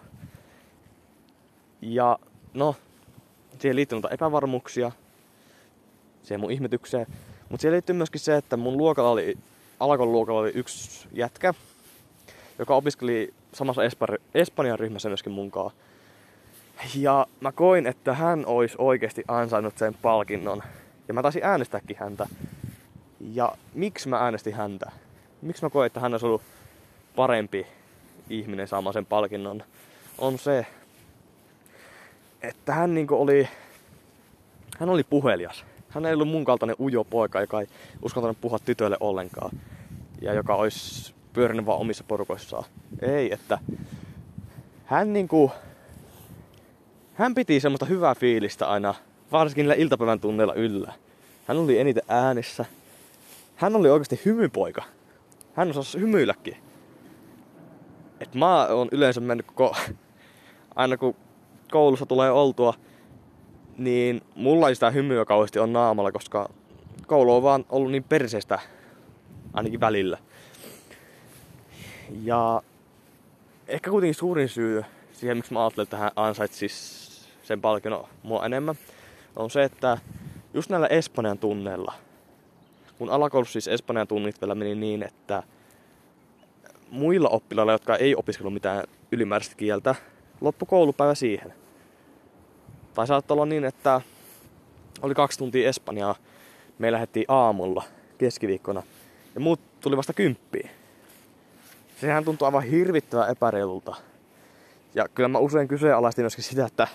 [1.82, 2.20] Ja
[2.54, 2.76] no,
[3.60, 4.92] siihen liittyy noita epävarmuuksia,
[6.24, 7.08] siihen mun ihmetykseen.
[7.50, 9.38] Mutta siihen liittyy myöskin se, että mun luokalla oli
[9.80, 11.54] alkoluokalla oli yksi jätkä,
[12.60, 13.82] joka opiskeli samassa
[14.34, 15.72] Espanjan ryhmässä myöskin munkaan.
[16.96, 20.64] Ja mä koin, että hän olisi oikeasti ansainnut sen palkinnon.
[21.08, 22.28] Ja mä taisin äänestääkin häntä.
[23.20, 24.92] Ja miksi mä äänestin häntä?
[25.42, 26.42] Miksi mä koin, että hän olisi ollut
[27.16, 27.68] parempi
[28.30, 29.64] ihminen saamaan sen palkinnon?
[30.18, 30.66] On se,
[32.42, 33.50] että hän niinku oli,
[34.80, 35.66] hän oli puhelias.
[35.90, 37.68] Hän ei ollut mun kaltainen ujo poika, joka ei
[38.02, 39.52] uskaltanut puhua tytöille ollenkaan.
[40.22, 42.64] Ja joka olisi pyörinyt vaan omissa porukoissaan.
[43.02, 43.58] Ei, että
[44.86, 45.52] hän niinku,
[47.14, 48.94] hän piti semmoista hyvää fiilistä aina,
[49.32, 50.94] varsinkin niillä iltapäivän tunneilla yllä.
[51.48, 52.66] Hän oli eniten äänessä.
[53.56, 54.84] Hän oli oikeasti hymypoika.
[55.54, 56.65] Hän osasi hymyilläkin.
[58.20, 59.76] Et mä oon yleensä mennyt koko...
[60.76, 61.16] Aina kun
[61.72, 62.74] koulussa tulee oltua,
[63.78, 66.50] niin mulla ei sitä hymyä kauheasti on naamalla, koska
[67.08, 68.60] koulu on vaan ollut niin perseestä
[69.54, 70.18] ainakin välillä.
[72.24, 72.62] Ja
[73.68, 77.06] ehkä kuitenkin suurin syy siihen, miksi mä ajattelen, että hän ansaitsis
[77.44, 78.76] sen palkinnon mua enemmän,
[79.36, 79.98] on se, että
[80.54, 81.94] just näillä Espanjan tunneilla,
[82.98, 85.44] kun alakoulussa siis Espanjan tunnit vielä meni niin, että
[86.92, 89.96] muilla oppilailla, jotka ei opiskellut mitään ylimääräistä kieltä,
[90.42, 91.54] loppu koulupäivä siihen.
[92.94, 94.02] Tai saattoi olla niin, että
[95.02, 96.16] oli kaksi tuntia Espanjaa,
[96.80, 97.84] me lähdettiin aamulla
[98.18, 98.84] keskiviikkona
[99.36, 100.70] ja muut tuli vasta kymppiin.
[102.02, 103.96] Sehän tuntui aivan hirvittävän epäreilulta.
[104.96, 106.88] Ja kyllä mä usein kyseenalaistin myöskin sitä, että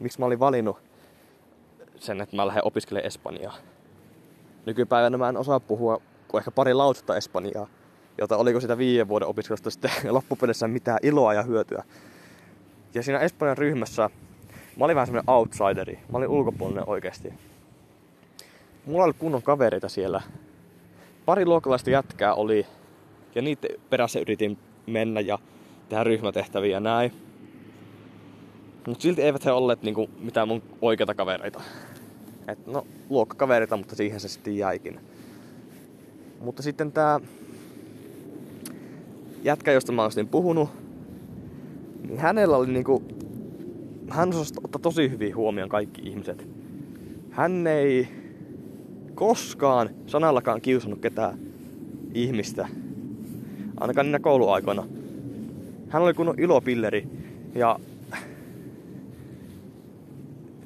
[0.00, 0.78] miksi mä olin valinnut
[1.96, 3.56] sen, että mä lähden opiskelemaan Espanjaa.
[4.66, 7.66] Nykypäivänä mä en osaa puhua kuin ehkä pari lausetta Espanjaa,
[8.18, 11.84] jota oliko sitä viiden vuoden opiskelusta sitten loppupeleissä mitään iloa ja hyötyä.
[12.94, 14.10] Ja siinä Espanjan ryhmässä
[14.76, 15.98] mä olin vähän semmonen outsideri.
[16.12, 17.34] Mä olin ulkopuolinen oikeasti.
[18.86, 20.22] Mulla oli kunnon kavereita siellä.
[21.24, 22.66] Pari luokkalaista jätkää oli,
[23.34, 25.38] ja niitä perässä yritin mennä ja
[25.88, 27.12] tehdä ryhmätehtäviä ja näin.
[28.86, 31.62] Mutta silti eivät he olleet niinku mitään mun oikeita kavereita.
[32.48, 35.00] Et no, luokkakavereita, mutta siihen se sitten jäikin.
[36.40, 37.20] Mutta sitten tää
[39.42, 40.68] jätkä, josta mä olisin puhunut,
[42.08, 43.02] niin hänellä oli niinku,
[44.08, 46.48] hän osasi ottaa tosi hyvin huomioon kaikki ihmiset.
[47.30, 48.08] Hän ei
[49.14, 51.38] koskaan sanallakaan kiusannut ketään
[52.14, 52.68] ihmistä.
[53.80, 54.86] Ainakaan niinä kouluaikoina.
[55.88, 57.08] Hän oli kunnon ilopilleri
[57.54, 57.78] ja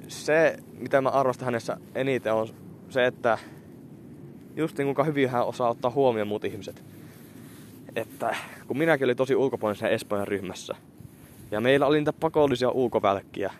[0.08, 2.48] se, mitä mä arvostan hänessä eniten, on
[2.88, 3.38] se, että
[4.56, 6.84] just niin kuinka hyvin hän osaa ottaa huomioon muut ihmiset.
[7.96, 10.74] Että kun minäkin olin tosi ulkopuolisen Espanjan ryhmässä,
[11.50, 13.52] ja meillä oli niitä pakollisia ulkovälkkiä,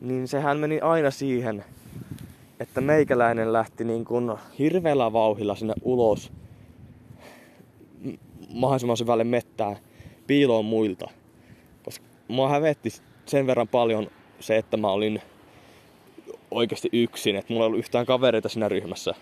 [0.00, 1.64] niin sehän meni aina siihen,
[2.60, 6.32] että meikäläinen lähti niin kuin hirveällä vauhilla sinne ulos
[8.48, 9.76] mahdollisimman syvälle mettään
[10.26, 11.10] piiloon muilta.
[11.82, 12.90] Koska mua hävetti
[13.26, 14.10] sen verran paljon
[14.40, 15.22] se, että mä olin
[16.50, 19.14] oikeasti yksin, että mulla ei ollut yhtään kavereita siinä ryhmässä.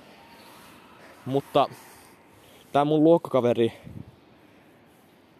[1.26, 1.68] Mutta
[2.72, 3.72] tää mun luokkakaveri,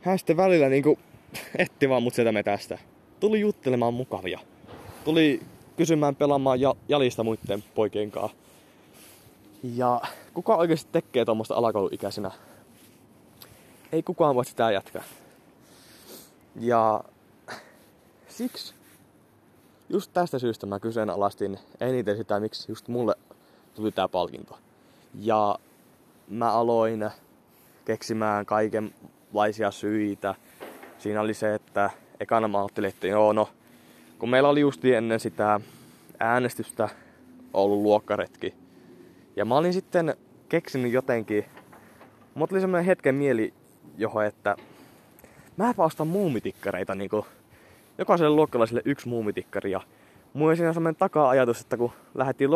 [0.03, 0.99] hän sitten välillä niinku
[1.59, 2.79] etti vaan mut sieltä metästä.
[3.21, 4.41] Tuli juttelemaan mukavia.
[5.05, 5.41] Tuli
[5.77, 8.37] kysymään pelaamaan ja, jalista muiden poikien kanssa.
[9.63, 10.01] Ja
[10.35, 12.31] kuka oikeasti tekee tuommoista alakouluikäisenä?
[13.93, 15.03] Ei kukaan voi sitä jatkaa.
[16.61, 17.05] Ja
[18.29, 18.75] siksi
[19.89, 23.15] just tästä syystä mä kyseenalaistin eniten sitä, miksi just mulle
[23.75, 24.59] tuli tää palkinto.
[25.15, 25.59] Ja
[26.31, 27.11] mä aloin
[27.85, 30.35] keksimään kaikenlaisia syitä.
[30.99, 33.49] Siinä oli se, että ekana mä ajattelin, että joo no,
[34.19, 35.61] kun meillä oli just ennen sitä
[36.21, 36.89] äänestystä
[37.55, 38.55] ollut luokkaretki.
[39.37, 40.17] Ja mä olin sitten
[40.49, 41.45] keksinyt jotenkin,
[42.35, 43.55] mutta oli semmoinen hetken mieli,
[43.97, 44.57] johon, että
[45.57, 47.27] mä ostan muumitikkareita niinku
[47.99, 49.71] jokaiselle luokkalaiselle yksi muumitikkari.
[49.71, 49.81] Ja
[50.33, 52.51] mulla siinä semmoinen taka-ajatus, että kun lähdettiin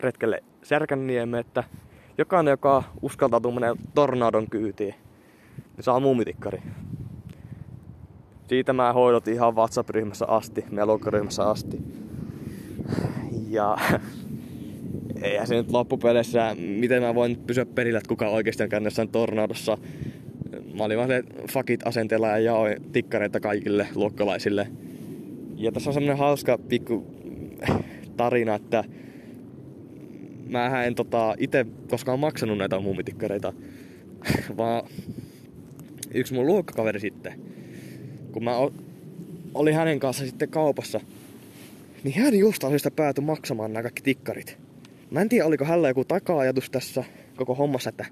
[0.00, 1.64] retkelle Särkänniemeen, että
[2.20, 4.94] jokainen, joka uskaltautuu menee tornadon kyytiin,
[5.76, 6.62] niin saa muumitikkari.
[8.48, 11.78] Siitä mä hoidot ihan WhatsApp-ryhmässä asti, meidän luokkaryhmässä asti.
[13.48, 13.78] Ja
[15.22, 19.78] eihän se nyt loppupeleissä, miten mä voin pysyä perillä, että kuka oikeasti on käynyt tornadossa
[20.80, 21.10] mä olin vaan
[21.50, 24.66] fakit asenteella ja jaoin tikkareita kaikille luokkalaisille.
[25.56, 27.06] Ja tässä on semmonen hauska pikku
[28.16, 28.84] tarina, että
[30.50, 33.52] mä en tota, itse koskaan maksanut näitä muumitikkareita,
[34.56, 34.82] vaan
[36.14, 37.40] yksi mun luokkakaveri sitten,
[38.32, 38.56] kun mä
[39.54, 41.00] olin hänen kanssa sitten kaupassa,
[42.04, 44.58] niin hän just sitä pääty maksamaan nämä kaikki tikkarit.
[45.10, 47.04] Mä en tiedä, oliko hänellä joku taka-ajatus tässä
[47.36, 48.06] koko hommassa, että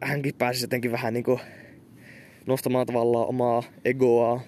[0.00, 1.40] hänkin pääsisi jotenkin vähän niinku
[2.46, 4.40] nostamaan tavallaan omaa egoa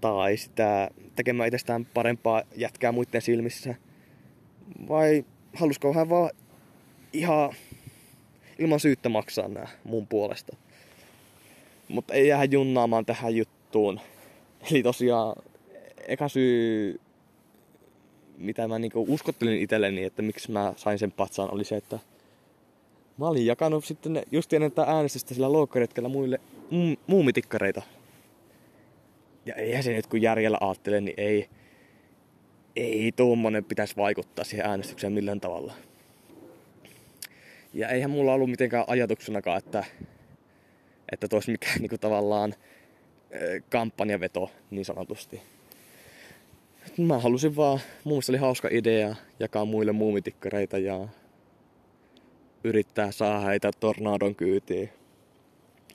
[0.00, 3.74] tai sitä tekemään itsestään parempaa jätkää muiden silmissä.
[4.88, 6.30] Vai halusko hän vaan
[7.12, 7.52] ihan
[8.58, 10.56] ilman syyttä maksaa nämä mun puolesta.
[11.88, 14.00] Mutta ei jää junnaamaan tähän juttuun.
[14.70, 15.36] Eli tosiaan
[16.08, 17.00] eka syy,
[18.38, 21.98] mitä mä niinku uskottelin itselleni, että miksi mä sain sen patsaan, oli se, että
[23.18, 27.82] mä olin jakanut sitten just ennen tätä äänestystä sillä loukkaretkellä muille mm, muumitikkareita.
[29.46, 31.48] Ja eihän se nyt kun järjellä ajattelee, niin ei,
[32.76, 35.72] ei tuommoinen pitäisi vaikuttaa siihen äänestykseen millään tavalla.
[37.74, 39.84] Ja eihän mulla ollut mitenkään ajatuksenakaan, että,
[41.12, 42.54] että tois mikään niin kuin tavallaan
[43.68, 45.42] kampanjaveto niin sanotusti.
[46.98, 51.08] Mä halusin vaan, mun mielestä oli hauska idea jakaa muille muumitikkareita ja
[52.64, 54.90] yrittää saada heitä tornadon kyytiin.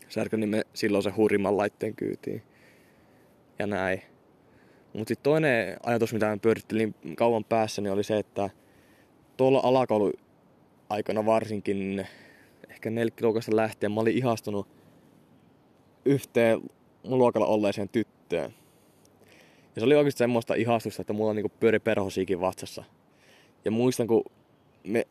[0.10, 2.44] Särkönimme silloin se hurrimman laitteen kyytiin.
[3.60, 4.02] Ja näin.
[4.98, 8.50] Mutta sitten toinen ajatus, mitä mä pyörittelin kauan päässä, niin oli se, että
[9.38, 10.14] tuolla alakoulu
[10.90, 12.08] aikana varsinkin,
[12.70, 14.68] ehkä neljäkkiluokasta lähtien, mä olin ihastunut
[16.06, 16.62] yhteen
[17.04, 18.54] mun luokalla olleeseen tyttöön.
[19.76, 22.84] Ja se oli oikeasti semmoista ihastusta, että mulla on niinku pyöri perhosiikin vatsassa.
[23.66, 24.24] Ja muistan, kun
[24.84, 25.08] me,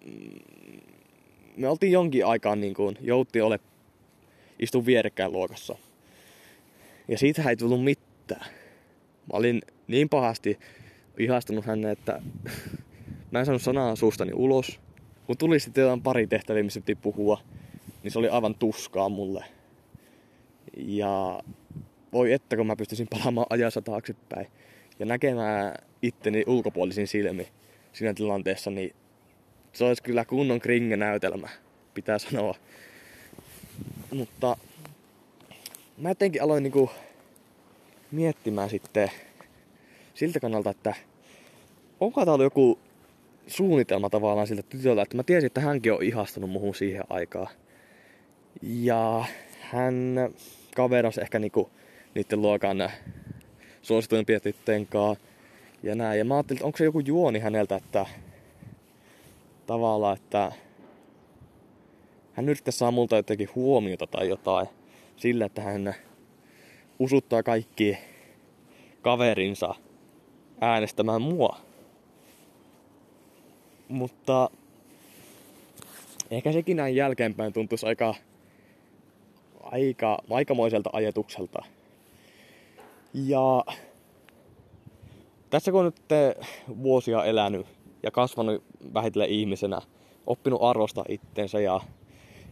[1.56, 3.60] me oltiin jonkin aikaan niin kuin, joutti ole
[4.58, 5.76] istu vierekkäin luokassa.
[7.08, 8.46] Ja siitä ei tullut mitään.
[9.32, 10.58] Mä olin niin pahasti
[11.18, 12.22] ihastunut hänne, että
[13.30, 14.80] mä en saanut sanaa suustani ulos.
[15.26, 17.40] Kun tuli sitten jotain pari tehtäviä, missä piti puhua,
[18.02, 19.44] niin se oli aivan tuskaa mulle.
[20.76, 21.40] Ja
[22.12, 24.46] voi että kun mä pystyisin palaamaan ajassa taaksepäin
[24.98, 27.48] ja näkemään itteni ulkopuolisin silmi
[27.92, 28.94] siinä tilanteessa, niin
[29.72, 31.48] se olisi kyllä kunnon kringe-näytelmä,
[31.94, 32.54] pitää sanoa.
[34.14, 34.56] Mutta
[35.98, 36.90] mä jotenkin aloin niinku
[38.10, 39.10] miettimään sitten
[40.16, 40.94] siltä kannalta, että
[42.00, 42.78] onko täällä joku
[43.46, 47.48] suunnitelma tavallaan siltä tytöllä, että mä tiesin, että hänkin on ihastunut muhun siihen aikaan.
[48.62, 49.24] Ja
[49.60, 50.16] hän
[50.76, 51.70] kaverasi ehkä niinku
[52.14, 52.90] niiden luokan
[53.82, 55.24] suosituimpia tyttöjen kanssa
[55.82, 56.18] ja näin.
[56.18, 58.06] Ja mä ajattelin, että onko se joku juoni häneltä, että
[59.66, 60.52] tavallaan, että
[62.32, 64.66] hän yrittää saa multa jotenkin huomiota tai jotain
[65.16, 65.94] sillä, että hän
[66.98, 67.98] usuttaa kaikki
[69.02, 69.74] kaverinsa
[70.60, 71.56] äänestämään mua.
[73.88, 74.50] Mutta
[76.30, 78.14] ehkä sekin näin jälkeenpäin tuntuisi aika,
[79.62, 81.58] aika aikamoiselta ajatukselta.
[83.14, 83.64] Ja
[85.50, 86.02] tässä kun on nyt
[86.82, 87.66] vuosia elänyt
[88.02, 88.64] ja kasvanut
[88.94, 89.80] vähitellen ihmisenä,
[90.26, 91.80] oppinut arvostaa itsensä ja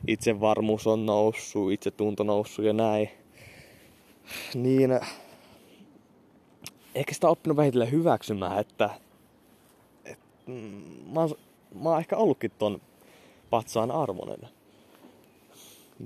[0.06, 3.10] itsevarmuus on noussut, itsetunto noussut ja näin,
[4.54, 4.90] niin
[6.94, 8.90] ehkä sitä oppinut vähitellen hyväksymään, että,
[10.04, 11.30] että mm, mä, oon,
[11.82, 12.80] mä oon ehkä ollutkin ton
[13.50, 14.48] patsaan armonen.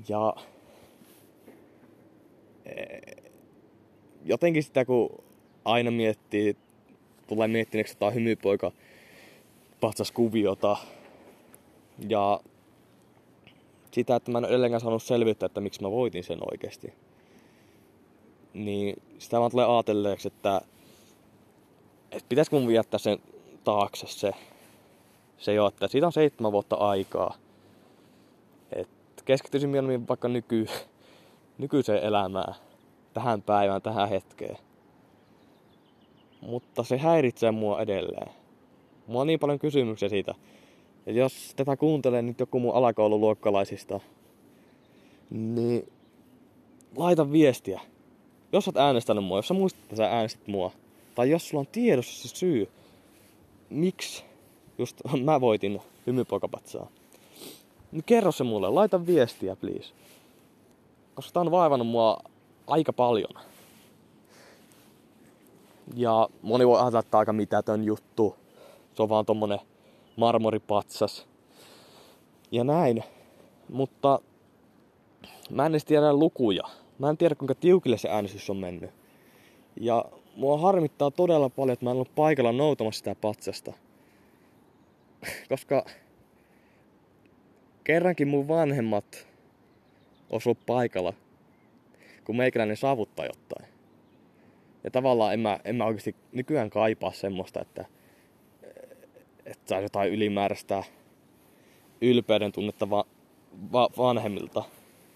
[0.08, 0.34] Ja
[2.66, 2.98] e,
[4.24, 5.24] jotenkin sitä kun
[5.64, 6.56] aina miettii,
[7.26, 8.72] tulee miettineeksi jotain hymypoika
[9.80, 10.76] patsaskuviota
[12.08, 12.40] ja
[13.90, 16.92] sitä, että mä en edelleenkään saanut selvyyttä, että miksi mä voitin sen oikeasti.
[18.54, 20.60] Niin sitä vaan tulee ajatelleeksi, että,
[22.12, 23.18] että pitäisikö mun jättää sen
[23.64, 24.32] taakse se,
[25.38, 27.34] se jo, että siitä on seitsemän vuotta aikaa.
[28.72, 30.66] Että keskityisin mieluummin vaikka nyky,
[31.58, 32.54] nykyiseen elämään,
[33.14, 34.56] tähän päivään, tähän hetkeen.
[36.40, 38.30] Mutta se häiritsee mua edelleen.
[39.06, 40.34] Mulla on niin paljon kysymyksiä siitä.
[41.06, 44.00] Ja jos tätä kuuntelee nyt joku mun alakoululuokkalaisista,
[45.30, 45.92] niin
[46.96, 47.80] laita viestiä.
[48.52, 50.72] Jos sä oot äänestänyt mua, jos sä muistat, että sä äänestit mua,
[51.18, 52.68] tai jos sulla on tiedossa se syy,
[53.70, 54.24] miksi
[54.78, 56.88] just mä voitin hymypoikapatsaa,
[57.92, 59.92] niin kerro se mulle, laita viestiä please.
[61.14, 62.18] Koska tää on vaivannut mua
[62.66, 63.30] aika paljon.
[65.96, 68.36] Ja moni voi ajatella, että aika mitätön juttu.
[68.94, 69.60] Se on vaan tommonen
[70.16, 71.26] marmoripatsas.
[72.50, 73.04] Ja näin.
[73.68, 74.20] Mutta
[75.50, 76.62] mä en edes tiedä lukuja.
[76.98, 78.90] Mä en tiedä kuinka tiukille se äänestys on mennyt.
[79.80, 80.04] Ja
[80.38, 83.72] mua harmittaa todella paljon, että mä en ollut paikalla noutamassa sitä patsasta.
[85.48, 85.84] Koska
[87.84, 89.28] kerrankin mun vanhemmat
[90.30, 91.12] osu paikalla,
[92.24, 93.68] kun meikäläinen saavuttaa jotain.
[94.84, 97.84] Ja tavallaan en mä, en mä oikeasti nykyään kaipaa semmoista, että,
[99.46, 100.84] että saisi jotain ylimääräistä
[102.00, 103.04] ylpeyden tunnetta, vaan
[103.72, 104.64] va- vanhemmilta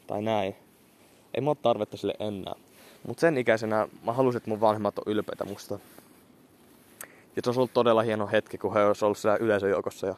[0.06, 0.54] tai näin.
[1.34, 2.54] Ei mulla ole tarvetta sille enää.
[3.06, 5.78] Mutta sen ikäisenä mä halusin, että mun vanhemmat on ylpeitä musta.
[7.36, 10.14] Ja se olisi ollut todella hieno hetki, kun he olisivat ollut siellä yleisöjoukossa ja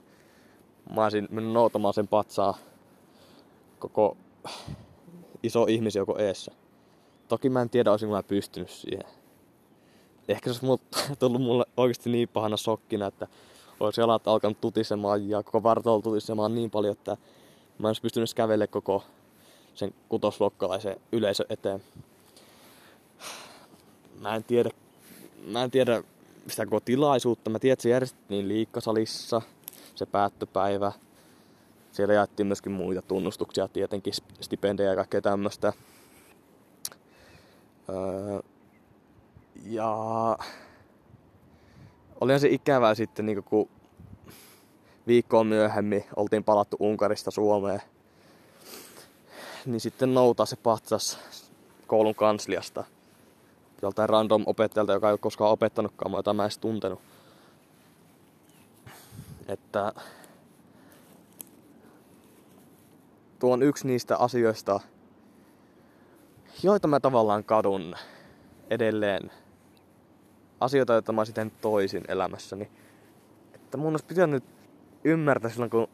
[0.94, 2.58] mä olisin mennyt noutamaan sen patsaa
[3.78, 4.16] koko
[5.42, 6.52] iso ihmisjouko eessä.
[7.28, 9.04] Toki mä en tiedä, olisin mä pystynyt siihen.
[10.28, 10.82] Ehkä se olisi
[11.18, 13.26] tullut mulle oikeasti niin pahana shokkina, että
[13.80, 17.10] olisi jalat alkanut tutisemaan ja koko vartalo tutisemaan niin paljon, että
[17.78, 19.04] mä en olisi pystynyt kävelle koko
[19.74, 21.82] sen kutosluokkalaisen yleisö eteen.
[24.20, 24.70] Mä en tiedä,
[25.46, 26.02] mä en tiedä
[26.48, 27.50] sitä koko tilaisuutta.
[27.50, 29.42] Mä tiedän, että se järjestettiin liikkasalissa,
[29.94, 30.92] se päättöpäivä.
[31.92, 35.72] Siellä jaettiin myöskin muita tunnustuksia, tietenkin stipendejä ja kaikkea tämmöistä.
[37.88, 38.40] Öö,
[39.66, 39.88] ja
[42.20, 43.68] olihan se ikävää sitten, niin kun
[45.06, 47.82] viikkoa myöhemmin oltiin palattu Unkarista Suomeen.
[49.66, 51.18] Niin sitten noutaa se patsas
[51.86, 52.84] koulun kansliasta
[53.82, 57.00] joltain random opettajalta, joka ei ole koskaan opettanutkaan mua, jota mä edes tuntenut.
[59.48, 59.92] Että
[63.38, 64.80] tuo on yksi niistä asioista,
[66.62, 67.94] joita mä tavallaan kadun
[68.70, 69.30] edelleen.
[70.60, 72.70] Asioita, joita mä sitten toisin elämässäni.
[73.54, 74.44] Että mun olisi pitänyt
[75.04, 75.88] ymmärtää silloin, kun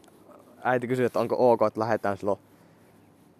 [0.63, 2.39] äiti kysyi, että onko ok, että lähdetään silloin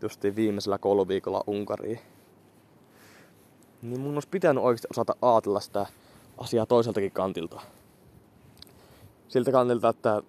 [0.01, 1.99] justiin viimeisellä kouluviikolla Unkariin.
[3.81, 5.85] Niin mun olisi pitänyt oikeasti osata ajatella sitä
[6.37, 7.61] asiaa toiseltakin kantilta.
[9.27, 10.21] Siltä kantilta, että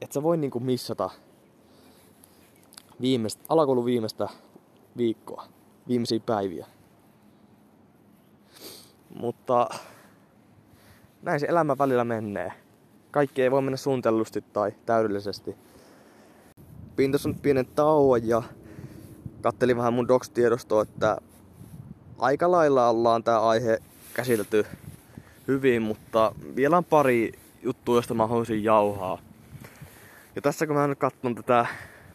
[0.00, 1.10] et sä voi niinku missata
[3.00, 4.28] viimeistä, alakoulun viimeistä
[4.96, 5.44] viikkoa,
[5.88, 6.66] viimeisiä päiviä.
[9.14, 9.68] Mutta
[11.22, 12.52] näin se elämä välillä menee.
[13.10, 15.56] Kaikki ei voi mennä suunnitellusti tai täydellisesti.
[17.12, 18.42] Tässä nyt pienen tauon ja
[19.42, 21.18] kattelin vähän mun docs-tiedostoa, että
[22.22, 23.78] aika lailla ollaan tää aihe
[24.14, 24.66] käsitelty
[25.48, 29.18] hyvin, mutta vielä on pari juttua, josta mä haluaisin jauhaa.
[30.36, 31.66] Ja tässä kun mä nyt katson tätä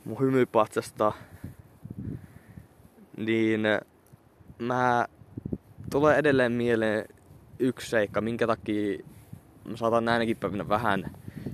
[0.05, 1.13] mun hymypatsasta,
[3.17, 3.61] niin
[4.59, 5.07] mä
[5.91, 7.05] tulee edelleen mieleen
[7.59, 9.03] yksi seikka, minkä takia
[9.65, 11.11] mä saatan näinäkin päivinä vähän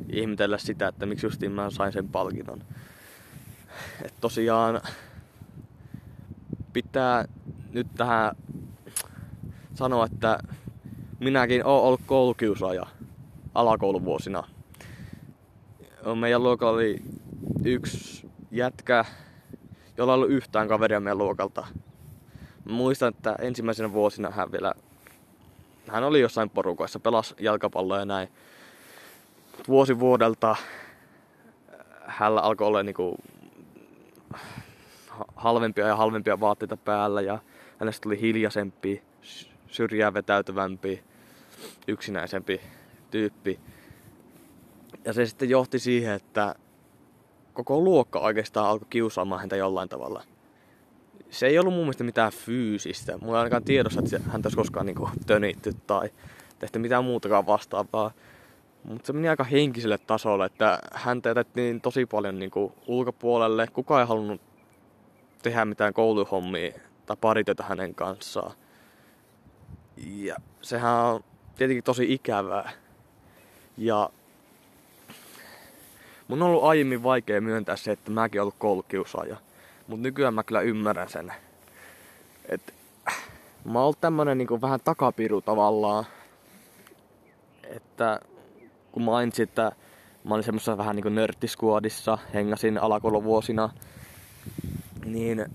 [0.09, 2.63] ihmetellä sitä, että miksi justiin mä sain sen palkinnon.
[4.03, 4.81] Et tosiaan
[6.73, 7.25] pitää
[7.73, 8.35] nyt tähän
[9.75, 10.39] sanoa, että
[11.19, 12.85] minäkin olen ollut koulukiusaaja
[13.53, 14.43] alakouluvuosina.
[16.19, 17.01] Meidän luokalla oli
[17.65, 19.05] yksi jätkä,
[19.97, 21.67] jolla ei ollut yhtään kaveria meidän luokalta.
[22.65, 24.73] Mä muistan, että ensimmäisenä vuosina hän vielä,
[25.87, 28.27] hän oli jossain porukoissa, pelasi jalkapalloa ja näin.
[29.67, 30.55] Vuosi vuodelta
[32.05, 33.17] hänellä alkoi olla niinku
[35.35, 37.39] halvempia ja halvempia vaatteita päällä ja
[37.79, 39.03] hänestä tuli hiljaisempi,
[39.73, 41.03] syrjää vetäytyvämpi,
[41.87, 42.61] yksinäisempi
[43.11, 43.59] tyyppi.
[45.05, 46.55] Ja se sitten johti siihen, että
[47.53, 50.23] koko luokka oikeastaan alkoi kiusaamaan häntä jollain tavalla.
[51.29, 53.17] Se ei ollut mun mielestä mitään fyysistä.
[53.17, 56.09] Mulla ei ainakaan tiedossa, että häntä olisi koskaan niin tönitty tai
[56.59, 58.11] tehty mitään muutakaan vastaavaa.
[58.83, 63.67] Mutta se meni aika henkiselle tasolle, että häntä jätettiin tosi paljon niin kuin ulkopuolelle.
[63.67, 64.41] Kukaan ei halunnut
[65.41, 66.73] tehdä mitään kouluhommia
[67.05, 68.51] tai paritöitä hänen kanssaan.
[69.97, 71.23] Ja sehän on
[71.57, 72.71] tietenkin tosi ikävää.
[73.77, 74.09] Ja
[76.27, 79.37] mun on ollut aiemmin vaikea myöntää se, että mäkin olen ollut koulukiusaaja.
[79.87, 81.33] Mutta nykyään mä kyllä ymmärrän sen.
[82.49, 82.73] Että
[83.65, 86.05] mä oon tämmönen niin vähän takapiru tavallaan.
[87.63, 88.19] Että
[88.91, 89.71] kun mainitsin, että
[90.23, 93.69] mä olin semmoisessa vähän niin nörttiskuodissa, hengasin alakouluvuosina,
[95.05, 95.45] niin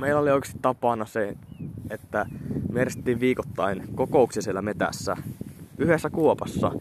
[0.00, 1.36] meillä oli oikeasti tapana se,
[1.90, 2.26] että
[2.72, 5.16] me järjestettiin viikoittain kokouksia siellä metässä
[5.78, 6.72] yhdessä kuopassa.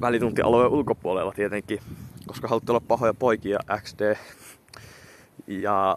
[0.00, 1.78] Välituntialueen ulkopuolella tietenkin,
[2.26, 4.16] koska haluttiin olla pahoja poikia XD.
[5.46, 5.96] Ja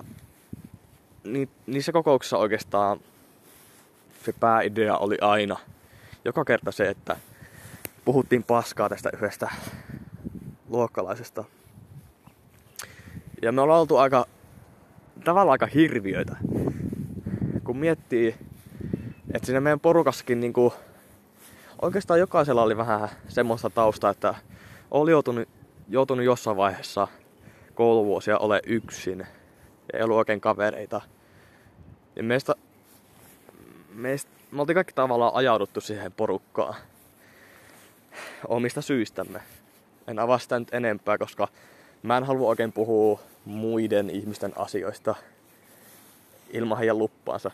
[1.23, 2.99] ni, niissä kokouksissa oikeastaan
[4.25, 5.57] se pääidea oli aina
[6.25, 7.17] joka kerta se, että
[8.05, 9.49] puhuttiin paskaa tästä yhdestä
[10.69, 11.43] luokkalaisesta.
[13.41, 14.25] Ja me ollaan oltu aika,
[15.23, 16.35] tavallaan aika hirviöitä.
[17.63, 18.35] Kun miettii,
[19.33, 20.73] että siinä meidän porukassakin niinku,
[21.81, 24.35] oikeastaan jokaisella oli vähän semmoista taustaa, että
[24.91, 25.49] oli joutunut,
[25.89, 27.07] joutunut jossain vaiheessa
[27.75, 29.27] kouluvuosia ole yksin.
[29.93, 31.01] Ei ollut oikein kavereita.
[32.15, 32.55] Ja meistä,
[33.93, 36.75] meistä, me oltiin kaikki tavallaan ajauduttu siihen porukkaan
[38.47, 39.41] omista syistämme.
[40.07, 41.47] En avaa sitä nyt enempää, koska
[42.03, 45.15] mä en halua oikein puhua muiden ihmisten asioista
[46.49, 47.51] ilman heidän luppaansa.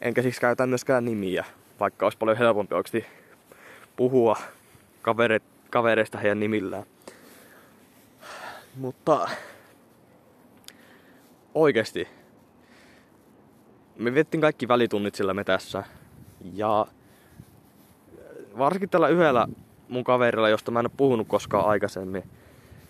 [0.00, 1.44] Enkä siis käytä myöskään nimiä,
[1.80, 3.06] vaikka olisi paljon helpompi oikeasti
[3.96, 4.36] puhua
[5.02, 6.84] kavere, kavereista heidän nimillään.
[8.76, 9.28] Mutta
[11.54, 12.08] oikeasti,
[13.96, 15.84] me vettiin kaikki välitunnit sillä metässä.
[16.54, 16.86] Ja
[18.58, 19.48] varsinkin tällä yhdellä
[19.88, 22.30] mun kaverilla, josta mä en ole puhunut koskaan aikaisemmin.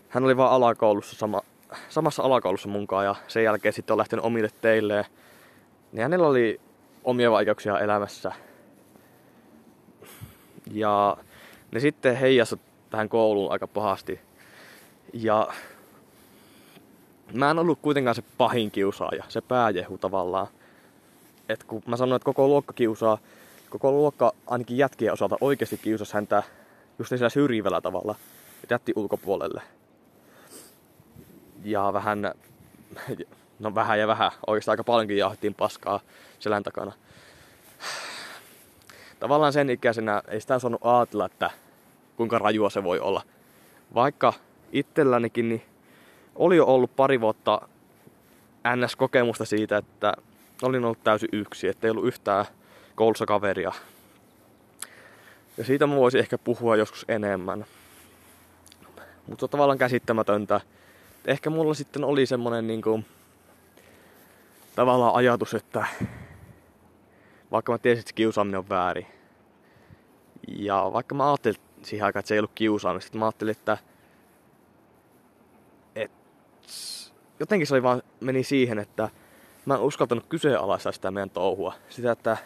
[0.09, 1.41] Hän oli vaan alakoulussa sama,
[1.89, 5.05] samassa alakoulussa munkaan ja sen jälkeen sitten on lähtenyt omille teilleen.
[5.93, 6.61] Niin hänellä oli
[7.05, 8.33] omia vaikeuksia elämässä.
[10.71, 11.17] Ja
[11.71, 12.61] ne sitten heijastu
[12.91, 14.21] tähän kouluun aika pahasti.
[15.13, 15.49] Ja
[17.33, 20.47] mä en ollut kuitenkaan se pahin kiusaaja, se pääjehu tavallaan.
[21.49, 23.19] Et kun mä sanoin, että koko luokka kiusaa,
[23.71, 26.43] koko luokka ainakin jätkien osalta oikeasti kiusasi häntä
[26.99, 28.15] just sillä syrjivällä tavalla.
[28.71, 29.63] Jätti ulkopuolelle.
[31.65, 32.33] Ja vähän,
[33.59, 36.01] no vähän ja vähän, oikeastaan aika paljonkin jahdittiin paskaa
[36.39, 36.93] selän takana.
[39.21, 41.51] Tavallaan sen ikäisenä ei sitä osannut ajatella, että
[42.17, 43.23] kuinka rajua se voi olla.
[43.95, 44.33] Vaikka
[44.73, 45.63] itsellänikin niin
[46.37, 47.69] oli jo ollut pari vuotta
[48.77, 50.15] NS-kokemusta siitä, että
[50.63, 52.45] olin ollut täysin yksi, ettei ollut yhtään
[52.95, 53.73] koulussa kaveria.
[55.57, 57.65] Ja siitä mä voisin ehkä puhua joskus enemmän.
[59.27, 60.61] Mutta tavallaan käsittämätöntä.
[61.29, 63.05] Ehkä mulla sitten oli semmonen niinku,
[64.75, 65.87] tavallaan ajatus, että
[67.51, 69.07] vaikka mä tiesin, että kiusaaminen on väärin.
[70.49, 73.79] Ja vaikka mä ajattelin siihen aikaan, että se ei ollut kiusaamista, mä ajattelin, että
[77.41, 79.09] jotenkin se oli vaan, meni siihen, että
[79.67, 81.75] mä en uskaltanut kyseenalaistaa sitä meidän touhua.
[81.89, 82.37] Sitä, että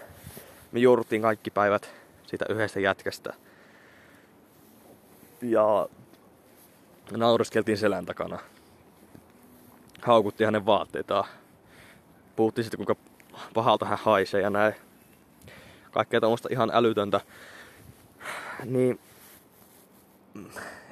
[0.73, 1.91] me jouduttiin kaikki päivät
[2.27, 3.35] siitä yhdestä jätkästä.
[5.43, 5.89] Ja
[7.17, 8.39] naureskeltiin selän takana.
[10.03, 11.25] Haukuttiin hänen vaatteitaan.
[12.37, 13.03] Puhuttiin sitten kuinka
[13.55, 14.75] pahalta hän haisee ja näin.
[15.91, 17.21] Kaikkea tämmöistä ihan älytöntä.
[18.65, 19.01] Niin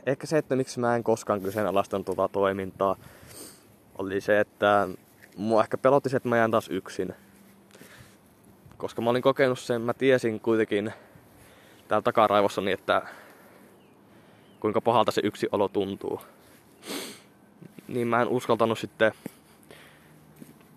[0.07, 2.97] ehkä se, että miksi mä en koskaan kyseenalaistanut tuota toimintaa,
[3.99, 4.89] oli se, että
[5.37, 7.15] mua ehkä pelotti se, että mä jään taas yksin.
[8.77, 10.93] Koska mä olin kokenut sen, mä tiesin kuitenkin
[11.89, 13.03] täällä takaraivossani, että
[14.61, 16.21] kuinka pahalta se yksi olo tuntuu.
[17.91, 19.13] Niin mä en uskaltanut sitten,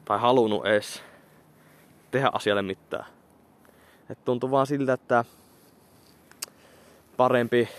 [0.06, 1.04] tai halunnut edes
[2.12, 3.06] tehdä asialle mitään.
[4.10, 5.26] Et tuntui vaan siltä, että
[7.18, 7.70] parempi,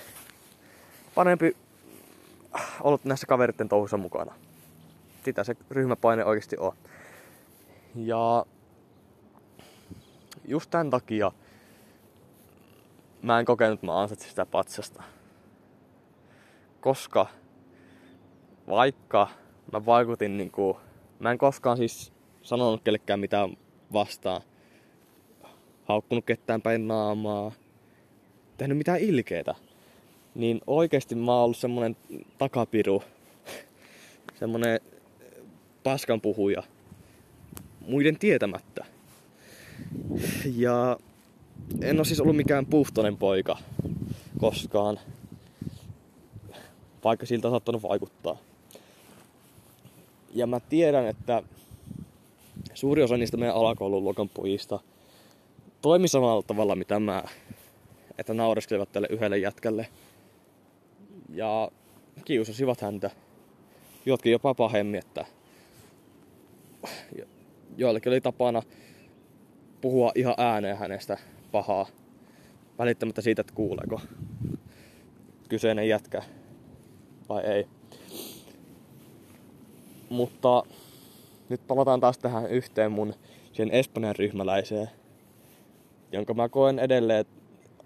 [1.14, 1.56] parempi
[2.80, 4.34] olla näissä kaveritten touhussa mukana
[5.24, 6.76] sitä se ryhmäpaine oikeasti on.
[7.94, 8.46] Ja
[10.44, 11.32] just tämän takia
[13.22, 15.02] mä en kokenut, että mä ansaitsin sitä patsasta.
[16.80, 17.26] Koska
[18.68, 19.28] vaikka
[19.72, 20.80] mä vaikutin niinku,
[21.18, 22.12] mä en koskaan siis
[22.42, 23.56] sanonut kellekään mitään
[23.92, 24.40] vastaan.
[25.84, 27.52] Haukkunut ketään päin naamaa.
[28.56, 29.54] Tehnyt mitään ilkeitä.
[30.34, 31.96] Niin oikeesti mä oon ollut semmonen
[32.38, 33.02] takapiru.
[34.40, 34.80] semmonen
[35.82, 36.62] paskan puhuja
[37.86, 38.84] muiden tietämättä.
[40.56, 40.98] Ja
[41.82, 43.58] en ole siis ollut mikään puhtoinen poika
[44.38, 45.00] koskaan,
[47.04, 48.38] vaikka siltä on saattanut vaikuttaa.
[50.34, 51.42] Ja mä tiedän, että
[52.74, 54.80] suuri osa niistä meidän alakoululuokan pojista
[55.82, 57.22] toimi samalla tavalla mitä mä,
[58.18, 59.88] että naureskelevat tälle yhdelle jätkälle
[61.28, 61.70] ja
[62.24, 63.10] kiusasivat häntä.
[64.06, 65.24] Jotkin jopa pahemmin, että
[67.76, 68.62] joillekin oli tapana
[69.80, 71.18] puhua ihan ääneen hänestä
[71.52, 71.86] pahaa,
[72.78, 74.00] välittämättä siitä, että kuuleeko
[75.48, 76.22] kyseinen jätkä
[77.28, 77.66] vai ei.
[80.14, 80.62] Mutta
[81.48, 83.14] nyt palataan taas tähän yhteen mun
[83.52, 84.90] sen Espanjan ryhmäläiseen,
[86.12, 87.24] jonka mä koen edelleen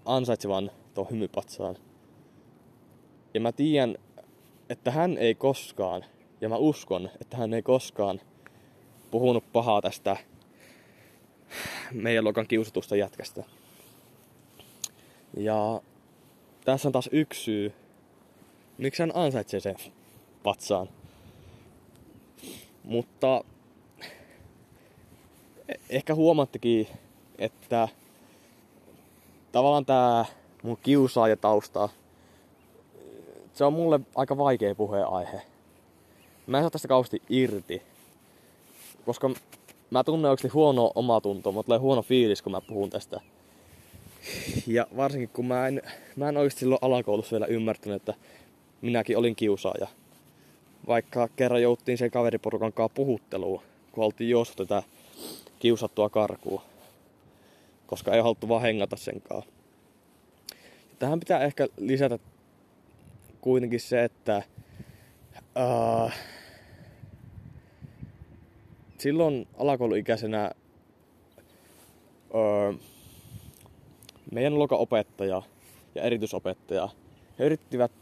[0.05, 1.77] ansaitsevan tuon hymypatsaan.
[3.35, 3.97] Ja mä tiedän,
[4.71, 6.05] että hän ei koskaan,
[6.41, 8.21] ja mä uskon, että hän ei koskaan
[9.11, 10.17] puhunut pahaa tästä
[11.93, 13.45] meidän luokan kiusatusta jätkästä.
[15.37, 15.81] Ja
[16.65, 17.73] tässä on taas yksi syy,
[18.79, 19.77] miksi hän ansaitsee sen
[20.43, 20.98] patsaan.
[22.89, 23.45] Mutta
[25.91, 26.89] ehkä huomattikin,
[27.39, 27.89] että
[29.53, 30.25] tavallaan tämä
[30.63, 31.89] mun kiusaajatausta,
[33.55, 35.43] se on mulle aika vaikea puheenaihe.
[36.47, 37.83] Mä en saa tästä kausti irti
[39.09, 39.31] koska
[39.91, 43.21] mä tunnen oikeasti huono omatuntoa, mutta tulee huono fiilis, kun mä puhun tästä.
[44.67, 45.83] Ja varsinkin kun mä en,
[46.17, 48.15] mä en oikeasti silloin alakoulussa vielä ymmärtänyt, että
[48.81, 49.89] minäkin olin kiusaaja.
[50.87, 53.63] Vaikka kerran jouttiin sen kaveriporukan kanssa puhutteluun,
[53.93, 54.83] kun oltiin juossut tätä
[55.59, 56.61] kiusattua karkuun.
[57.87, 59.51] Koska ei haluttu vaan hengata sen kanssa.
[60.99, 62.19] Tähän pitää ehkä lisätä
[63.41, 64.43] kuitenkin se, että
[65.41, 66.13] uh,
[68.99, 70.51] silloin alakouluikäisenä
[72.31, 72.81] uh,
[74.33, 75.43] meidän luokan opettaja
[75.95, 76.89] ja erityisopettaja
[77.39, 77.93] he yrittivät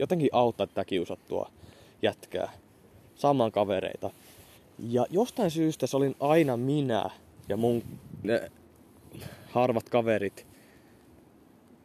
[0.00, 1.50] jotenkin auttaa tätä kiusattua
[2.02, 2.52] jätkää
[3.14, 4.10] saamaan kavereita.
[4.78, 7.10] Ja jostain syystä se olin aina minä
[7.48, 7.82] ja mun
[8.22, 8.50] ne
[9.50, 10.46] harvat kaverit,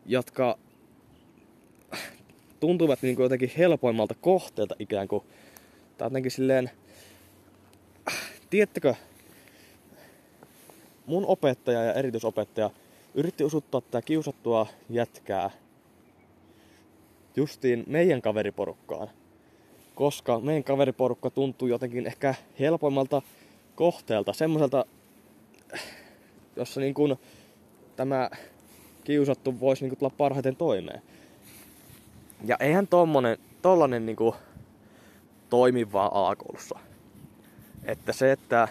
[0.06, 0.58] jotka
[2.60, 5.24] tuntuvat niin kuin jotenkin helpoimmalta kohteelta ikään kuin.
[5.98, 6.72] Tai jotenkin silleen,
[8.50, 8.96] tiedättekö,
[11.06, 12.70] mun opettaja ja erityisopettaja
[13.16, 15.52] yritti usuttaa tätä kiusattua jätkää
[17.36, 19.08] justiin meidän kaveriporukkaan.
[19.96, 23.22] Koska meidän kaveriporukka tuntuu jotenkin ehkä helpoimmalta
[23.76, 24.86] kohteelta, semmoiselta,
[26.56, 27.20] jossa niin kuin
[27.96, 28.30] tämä
[29.04, 31.02] kiusattu voisi niin kuin tulla parhaiten toimeen.
[32.46, 34.36] Ja eihän tommonen, tollanen niin kuin
[35.50, 36.80] toimi vaan alakoulussa.
[37.86, 38.68] Että se, että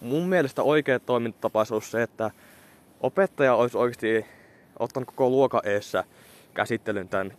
[0.00, 2.30] mun mielestä oikea toimintatapaus olisi se, että
[3.00, 4.26] opettaja olisi oikeasti
[4.78, 6.04] ottanut koko luokan eessä
[6.54, 7.32] käsittelyn tämän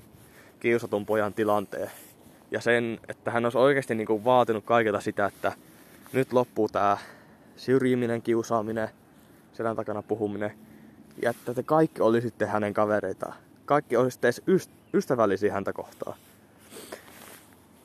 [0.59, 1.91] kiusatun pojan tilanteen.
[2.51, 5.51] Ja sen, että hän olisi oikeasti niin kuin vaatinut kaikilta sitä, että
[6.13, 6.97] nyt loppuu tämä
[7.55, 8.89] syrjiminen, kiusaaminen,
[9.53, 10.53] selän takana puhuminen.
[11.21, 13.33] Ja että te kaikki olisitte hänen kavereitaan.
[13.65, 14.41] Kaikki olisitte edes
[14.93, 16.17] ystävällisiä häntä kohtaan.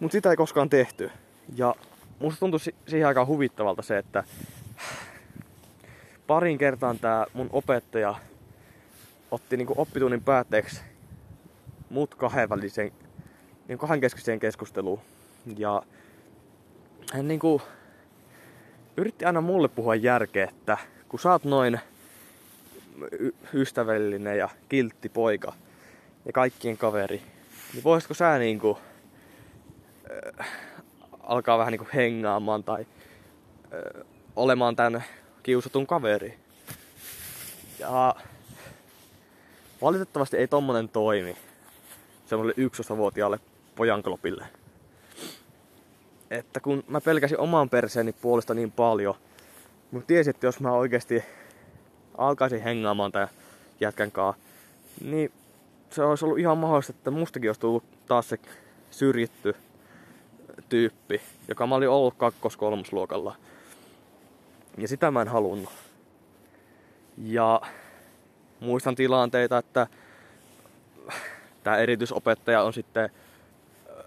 [0.00, 1.10] Mutta sitä ei koskaan tehty.
[1.56, 1.74] Ja
[2.18, 4.24] musta tuntui siihen aika huvittavalta se, että
[6.26, 8.14] parin kertaan tämä mun opettaja
[9.32, 10.80] otti niinku oppitunnin päätteeksi
[11.90, 12.92] mut kahden välisen,
[13.68, 15.00] niin kahden keskiseen keskusteluun.
[15.56, 15.82] Ja
[17.12, 17.62] hän niinku
[18.96, 20.78] yritti aina mulle puhua järkeä, että
[21.08, 21.80] kun sä oot noin
[23.18, 25.52] y- ystävällinen ja kiltti poika
[26.24, 27.22] ja kaikkien kaveri,
[27.72, 28.78] niin voisitko sä niinku
[30.40, 30.48] äh,
[31.22, 32.86] alkaa vähän niinku hengaamaan tai
[33.74, 34.06] äh,
[34.36, 35.04] olemaan tän
[35.42, 36.38] kiusatun kaveri.
[37.78, 38.14] Ja
[39.82, 41.36] valitettavasti ei tommonen toimi
[42.26, 43.40] semmoille 11-vuotiaalle
[43.76, 44.46] pojanklopille.
[46.30, 49.14] Että kun mä pelkäsin oman perseeni puolesta niin paljon,
[49.90, 51.24] mutta tiesin, että jos mä oikeasti
[52.18, 53.28] alkaisin hengaamaan tämän
[53.80, 54.42] jätkän kanssa,
[55.04, 55.32] niin
[55.90, 58.38] se olisi ollut ihan mahdollista, että mustakin olisi tullut taas se
[58.90, 59.54] syrjitty
[60.68, 63.36] tyyppi, joka mä olin ollut kakkos-kolmosluokalla.
[64.78, 65.72] Ja sitä mä en halunnut.
[67.18, 67.60] Ja
[68.62, 69.86] muistan tilanteita, että
[71.62, 73.10] tämä erityisopettaja on sitten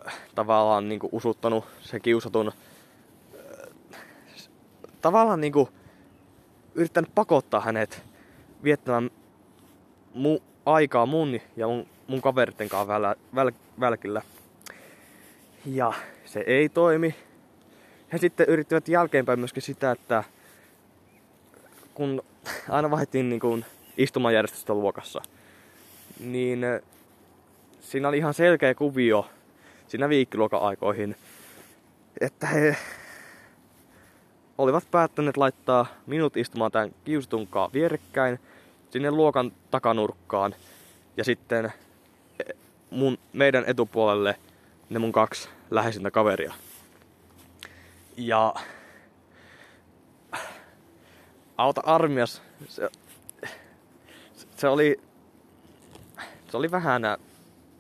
[0.08, 3.70] äh, tavallaan niin kuin usuttanut sen kiusatun äh,
[5.02, 5.70] tavallaan niin kuin
[6.76, 8.02] yrittänyt pakottaa hänet
[8.64, 9.10] viettämään
[10.14, 14.22] mu, aikaa mun ja mun, mun kaveritten kanssa väl, väl, välkillä.
[15.66, 15.94] Ja
[16.26, 17.16] se ei toimi.
[18.14, 20.24] He sitten yrittivät jälkeenpäin myöskin sitä, että
[21.94, 22.22] kun
[22.70, 23.66] aina vaihdettiin niin kuin
[23.98, 25.22] istumajärjestystä luokassa,
[26.20, 26.82] niin äh,
[27.82, 29.30] siinä oli ihan selkeä kuvio
[29.88, 31.16] siinä viikkiluokan aikoihin,
[32.22, 32.78] että he
[34.58, 38.40] olivat päättäneet laittaa minut istumaan tämän kiusatunkaan vierekkäin
[38.90, 40.56] sinne luokan takanurkkaan
[41.18, 41.74] ja sitten
[42.90, 44.36] mun, meidän etupuolelle
[44.90, 46.54] ne mun kaksi läheisintä kaveria.
[48.18, 48.54] Ja
[51.58, 52.90] auta armias, se,
[54.56, 55.00] se oli,
[56.52, 57.02] se oli vähän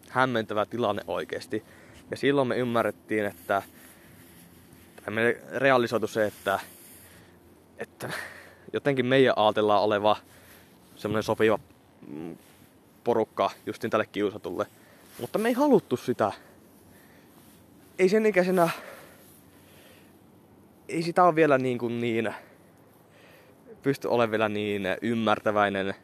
[0.09, 1.63] hämmentävä tilanne oikeasti.
[2.11, 3.61] Ja silloin me ymmärrettiin, että
[5.09, 6.59] me realisoitu se, että,
[7.77, 8.09] että
[8.73, 10.17] jotenkin meidän ajatellaan oleva
[10.95, 11.59] semmoinen sopiva
[12.07, 12.37] mm,
[13.03, 14.65] porukka justin tälle kiusatulle.
[15.19, 16.31] Mutta me ei haluttu sitä.
[17.99, 18.69] Ei sen ikäisenä...
[20.89, 22.33] Ei sitä ole vielä niin kuin niin...
[23.83, 25.95] Pysty olemaan vielä niin ymmärtäväinen,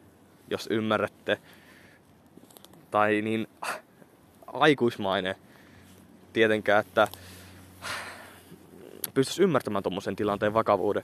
[0.52, 1.38] jos ymmärrätte.
[2.92, 3.48] Tai niin
[4.48, 5.36] aikuismainen
[6.34, 7.08] tietenkään, että
[9.14, 11.04] pystyisi ymmärtämään tuommoisen tilanteen vakavuuden.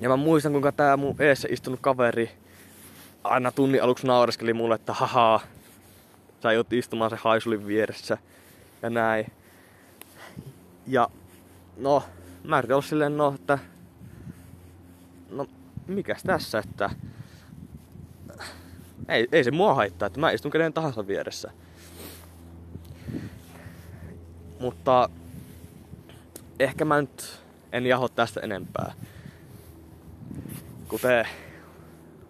[0.00, 2.30] Ja mä muistan, kuinka tää mun eessä istunut kaveri
[3.24, 5.40] aina tunnin aluksi naureskeli mulle, että haha,
[6.42, 8.18] sä joudut istumaan se haisulin vieressä
[8.82, 9.26] ja näin.
[10.86, 11.08] Ja
[11.76, 12.02] no,
[12.44, 13.58] mä yritin olla silleen, no, että
[15.30, 15.46] no,
[15.86, 16.90] mikäs tässä, että
[19.08, 21.50] ei, ei se mua haittaa, että mä istun kenen tahansa vieressä.
[24.60, 25.08] Mutta
[26.60, 27.42] ehkä mä nyt
[27.72, 28.92] en jaho tästä enempää.
[30.88, 31.26] Kuten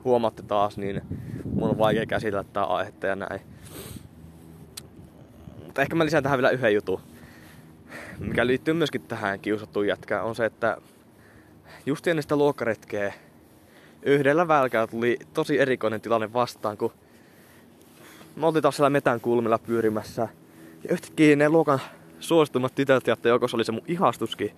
[0.05, 1.03] huomaatte taas, niin
[1.45, 3.41] mun on vaikea käsitellä tää aihetta ja näin.
[5.65, 7.01] Mutta ehkä mä lisään tähän vielä yhden jutun,
[8.19, 10.77] mikä liittyy myöskin tähän kiusattuun jätkään, on se, että
[11.87, 13.15] just ennen sitä luokkaretkeä
[14.05, 16.93] yhdellä välkällä tuli tosi erikoinen tilanne vastaan, kun
[18.37, 20.29] me oltiin taas siellä metän kulmilla pyörimässä.
[20.85, 21.81] Ja yhtäkkiä ne luokan
[22.21, 24.57] suosituimmat tytöt, ja joukossa oli se mun ihastuskin,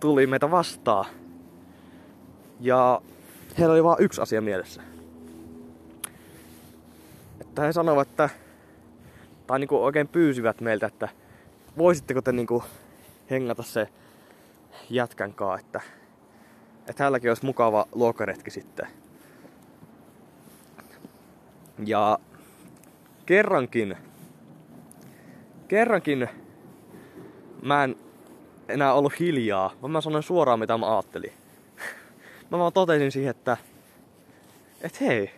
[0.00, 1.04] tuli meitä vastaan.
[2.60, 3.02] Ja
[3.58, 4.82] heillä oli vain yksi asia mielessä.
[7.40, 8.28] Että he sanoivat, että,
[9.46, 11.08] tai niinku oikein pyysivät meiltä, että
[11.78, 12.64] voisitteko te niinku
[13.30, 13.88] hengata se
[14.90, 15.80] jätkän että,
[16.90, 18.86] että hänelläkin olisi mukava luokkaretki sitten.
[21.86, 22.18] Ja
[23.26, 23.96] kerrankin,
[25.68, 26.28] kerrankin
[27.62, 27.96] mä en
[28.68, 31.32] enää ollut hiljaa, vaan mä sanoin suoraan mitä mä ajattelin.
[32.50, 33.56] mä vaan totesin siihen, että
[34.80, 35.30] et hei,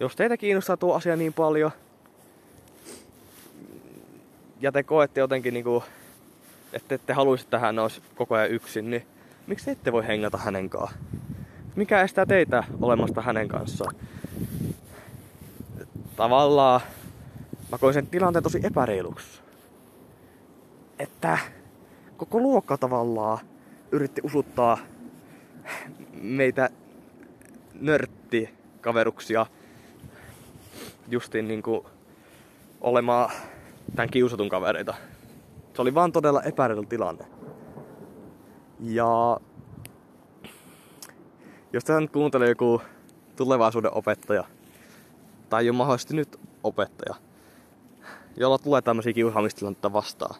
[0.00, 1.70] jos teitä kiinnostaa tuo asia niin paljon,
[4.60, 5.84] ja te koette jotenkin niinku,
[6.72, 9.13] että ette haluaisi, että hän olisi koko ajan yksin, niin
[9.46, 11.04] miksi ette voi hengata hänen kanssaan?
[11.76, 13.94] Mikä estää teitä olemasta hänen kanssaan?
[16.16, 16.80] Tavallaan
[17.72, 19.40] mä koin sen tilanteen tosi epäreiluksi.
[20.98, 21.38] Että
[22.16, 23.38] koko luokka tavallaan
[23.92, 24.78] yritti usuttaa
[26.12, 26.70] meitä
[27.80, 29.46] nörtti kaveruksia
[31.08, 31.86] justiin niinku
[32.80, 33.30] olemaan
[33.96, 34.94] tämän kiusatun kavereita.
[35.74, 37.33] Se oli vaan todella epäreilu tilanne.
[38.80, 39.36] Ja
[41.72, 42.82] jos tätä nyt kuuntelee joku
[43.36, 44.44] tulevaisuuden opettaja,
[45.50, 47.14] tai jo mahdollisesti nyt opettaja,
[48.36, 50.34] jolla tulee tämmöisiä kiusaamistilanteita vastaan,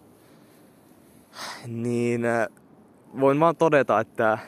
[1.66, 2.48] niin äh,
[3.20, 4.38] voin vaan todeta, että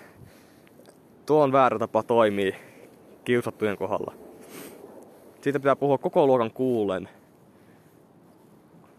[1.27, 2.55] tuo on väärä tapa toimii
[3.25, 4.15] kiusattujen kohdalla.
[5.41, 7.09] Siitä pitää puhua koko luokan kuulen,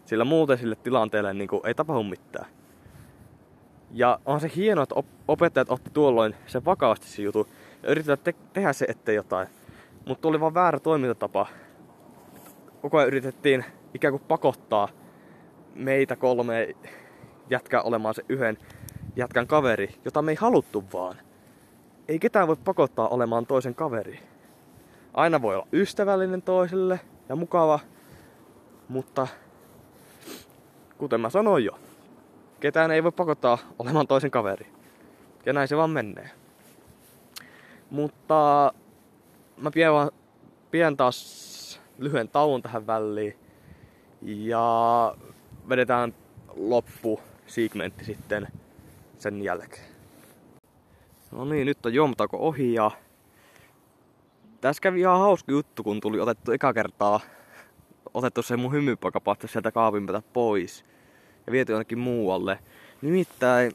[0.04, 2.57] sillä muuten sille tilanteelle niin kuin, ei tapahdu mitään.
[3.90, 4.94] Ja on se hienoa, että
[5.28, 7.48] opettajat otti tuolloin sen vakavasti se jutu
[7.82, 9.48] ja yritetään te- tehdä se ettei jotain.
[10.06, 11.46] Mutta oli vaan väärä toimintatapa.
[12.82, 13.64] Koko ajan yritettiin
[13.94, 14.88] ikään kuin pakottaa
[15.74, 16.74] meitä kolme
[17.50, 18.58] jätkää olemaan se yhden
[19.16, 21.16] jätkän kaveri, jota me ei haluttu vaan.
[22.08, 24.20] Ei ketään voi pakottaa olemaan toisen kaveri.
[25.14, 27.80] Aina voi olla ystävällinen toiselle ja mukava,
[28.88, 29.26] mutta
[30.98, 31.78] kuten mä sanoin jo,
[32.60, 34.66] ketään ei voi pakottaa olemaan toisen kaveri.
[35.46, 36.30] Ja näin se vaan menee.
[37.90, 38.72] Mutta
[39.56, 40.10] mä pidän, vaan,
[40.70, 43.36] pidän taas lyhyen tauon tähän väliin.
[44.22, 45.14] Ja
[45.68, 46.14] vedetään
[46.56, 48.48] loppu segmentti sitten
[49.18, 49.88] sen jälkeen.
[51.30, 52.90] No niin, nyt on juomtako ohi ja
[54.60, 57.20] tässä kävi ihan hauska juttu, kun tuli otettu eka kertaa
[58.14, 60.84] otettu se mun hymypakapasta sieltä kaapinpäätä pois
[61.48, 62.58] ja viety jonnekin muualle.
[63.02, 63.72] Nimittäin,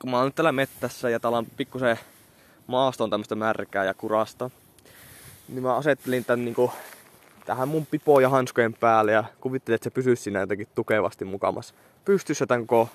[0.00, 1.98] kun mä oon nyt täällä mettässä ja täällä on pikkusen
[2.66, 4.50] maasto on tämmöstä märkää ja kurasta,
[5.48, 6.72] niin mä asettelin tän niinku
[7.46, 11.74] tähän mun pipo ja hanskojen päälle ja kuvittelin, että se pysyisi siinä jotenkin tukevasti mukamas
[12.04, 12.88] pystyssä tän koko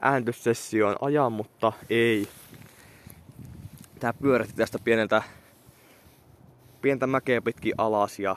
[0.00, 2.28] äänestyssessioon ajan, mutta ei.
[4.00, 5.22] Tää pyörähti tästä pieneltä
[6.82, 8.36] pientä mäkeä pitkin alas ja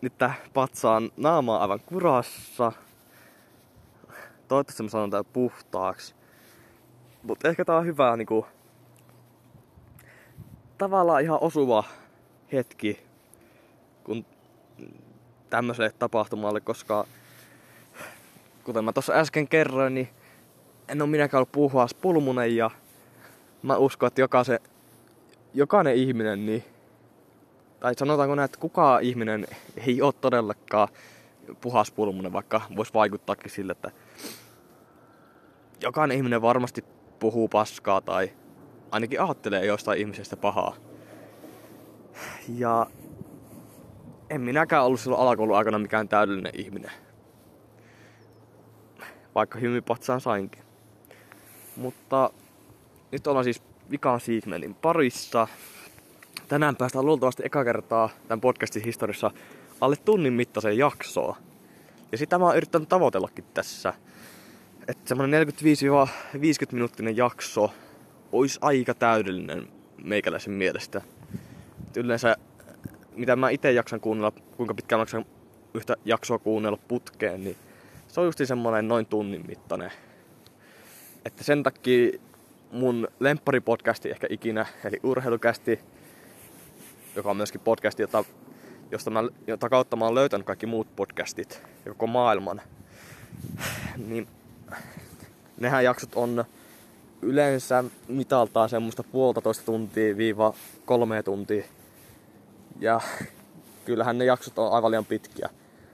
[0.00, 2.72] nyt tää patsaan naama aivan kurassa.
[4.48, 6.14] Toivottavasti mä sanon tää puhtaaksi.
[7.22, 8.46] Mutta ehkä tää on hyvä niinku
[10.78, 11.84] tavallaan ihan osuva
[12.52, 13.00] hetki,
[14.04, 14.26] kun
[15.50, 17.06] tämmöiselle tapahtumalle, koska
[18.64, 20.08] kuten mä tuossa äsken kerroin, niin
[20.88, 22.70] en ole minäkään ollut puhuas pulmunen ja
[23.62, 24.60] mä uskon, että jokaisen,
[25.54, 26.64] jokainen ihminen, niin,
[27.80, 29.46] tai sanotaanko näin, että kukaan ihminen
[29.86, 30.88] ei ole todellakaan
[31.60, 33.90] puhas pulmunen, vaikka voisi vaikuttaakin sille, että
[35.80, 36.84] jokainen ihminen varmasti
[37.18, 38.30] puhuu paskaa tai
[38.90, 40.76] ainakin ajattelee jostain ihmisestä pahaa.
[42.48, 42.86] Ja
[44.30, 46.90] en minäkään ollut silloin alakoulun aikana mikään täydellinen ihminen.
[49.34, 50.62] Vaikka hymypatsaan sainkin.
[51.76, 52.30] Mutta
[53.12, 55.48] nyt ollaan siis vikan segmentin parissa.
[56.48, 59.30] Tänään päästään luultavasti eka kertaa tämän podcastin historiassa
[59.80, 61.36] alle tunnin mittaiseen jaksoon.
[62.12, 63.94] Ja sitä mä oon yrittänyt tavoitellakin tässä.
[64.88, 67.70] Että semmonen 45-50 minuuttinen jakso
[68.32, 69.68] olisi aika täydellinen
[70.04, 71.00] meikäläisen mielestä.
[71.88, 72.36] Et yleensä,
[73.16, 75.26] mitä mä itse jaksan kuunnella, kuinka pitkään jaksan
[75.74, 77.56] yhtä jaksoa kuunnella putkeen, niin
[78.08, 79.90] se on justi semmonen noin tunnin mittainen.
[81.24, 82.18] Että sen takia
[82.72, 85.80] mun lempparipodcasti ehkä ikinä, eli urheilukästi,
[87.16, 88.24] joka on myöskin podcasti, jota,
[88.90, 92.60] josta mä, jota kautta mä oon löytänyt kaikki muut podcastit koko maailman.
[94.06, 94.28] Niin
[95.56, 96.44] nehän jaksot on
[97.22, 100.54] yleensä mitaltaan semmoista puolitoista tuntia viiva
[100.84, 101.64] kolme tuntia.
[102.80, 103.00] Ja
[103.84, 105.48] kyllähän ne jaksot on aivan liian pitkiä.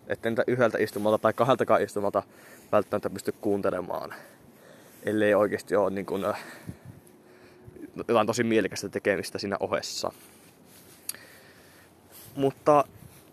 [0.07, 2.22] Että niitä yhdeltä istumalta tai kahdeltakaan istumalta
[2.72, 4.14] välttämättä pysty kuuntelemaan.
[5.03, 6.24] Ellei oikeasti ole niin kuin,
[8.09, 10.12] jotain tosi mielekästä tekemistä siinä ohessa.
[12.37, 12.85] Mutta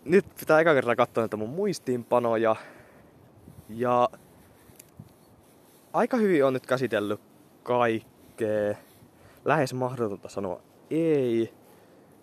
[0.04, 2.56] nyt pitää eka kertaa katsoa näitä mun muistiinpanoja.
[3.68, 4.08] Ja
[5.92, 7.20] aika hyvin on nyt käsitellyt
[7.62, 8.74] kaikkea.
[9.44, 10.60] Lähes mahdotonta sanoa
[10.90, 11.52] ei.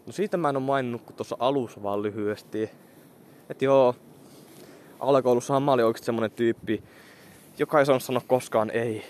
[0.05, 2.70] No siitä mä en oo maininnut kuin tuossa alussa vaan lyhyesti.
[3.49, 3.95] että joo,
[4.99, 6.84] alakoulussahan mä olin oikeesti semmonen tyyppi,
[7.59, 9.03] joka ei saanut sanoa koskaan ei.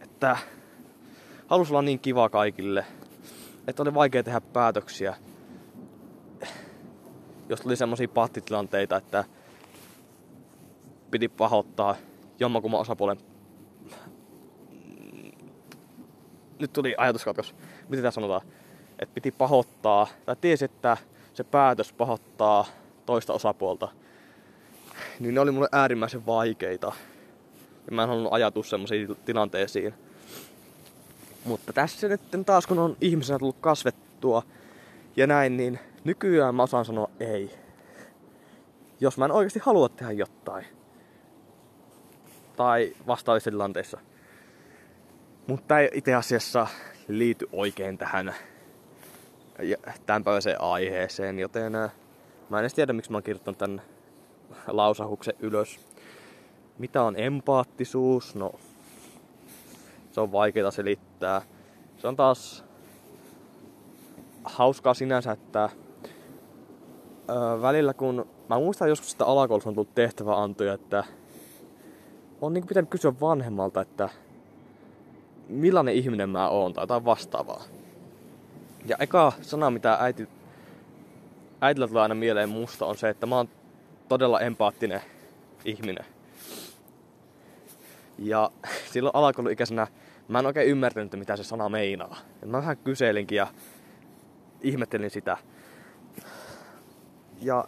[0.00, 0.36] Että
[1.46, 2.84] halus olla niin kiva kaikille.
[3.66, 5.16] Että oli vaikea tehdä päätöksiä.
[7.48, 9.24] Jos tuli semmosia pattitilanteita, että
[11.10, 11.96] piti pahoittaa
[12.40, 13.18] jommakumman osapuolen
[16.58, 17.54] nyt tuli ajatuskatkos.
[17.88, 18.40] Miten tämä sanotaan?
[18.98, 20.96] Että piti pahoittaa, tai tiesi, että
[21.34, 22.66] se päätös pahoittaa
[23.06, 23.88] toista osapuolta.
[25.20, 26.92] Niin ne oli mulle äärimmäisen vaikeita.
[27.86, 29.94] Ja mä en halunnut ajatua semmoisiin tilanteisiin.
[31.44, 34.42] Mutta tässä nyt taas kun on ihmisenä tullut kasvettua
[35.16, 37.50] ja näin, niin nykyään mä osaan sanoa ei.
[39.00, 40.64] Jos mä en oikeasti halua tehdä jotain.
[42.56, 43.98] Tai vastaavissa tilanteissa.
[45.46, 46.66] Mutta ei itse asiassa
[47.08, 48.34] liity oikein tähän
[50.06, 51.92] tämänpäiväiseen aiheeseen, joten äh,
[52.50, 53.82] mä en edes tiedä, miksi mä oon kirjoittanut tän
[54.66, 55.80] lausahuksen ylös.
[56.78, 58.34] Mitä on empaattisuus?
[58.34, 58.52] No,
[60.12, 61.42] se on vaikeaa selittää.
[61.98, 62.64] Se on taas
[64.44, 65.70] hauskaa sinänsä, että
[67.30, 68.28] öö, välillä kun...
[68.48, 71.04] Mä muistan joskus, että alakoulussa on tullut tehtäväantoja, että
[72.40, 74.08] on niin pitänyt kysyä vanhemmalta, että
[75.48, 77.62] millainen ihminen mä oon tai jotain vastaavaa.
[78.86, 80.28] Ja eka sana, mitä äiti,
[81.60, 83.48] äitillä tulee aina mieleen musta, on se, että mä oon
[84.08, 85.00] todella empaattinen
[85.64, 86.04] ihminen.
[88.18, 88.50] Ja
[88.92, 89.86] silloin alakouluikäisenä
[90.28, 92.16] mä en oikein ymmärtänyt, mitä se sana meinaa.
[92.40, 93.46] Ja mä vähän kyselinkin ja
[94.60, 95.36] ihmettelin sitä.
[97.42, 97.64] Ja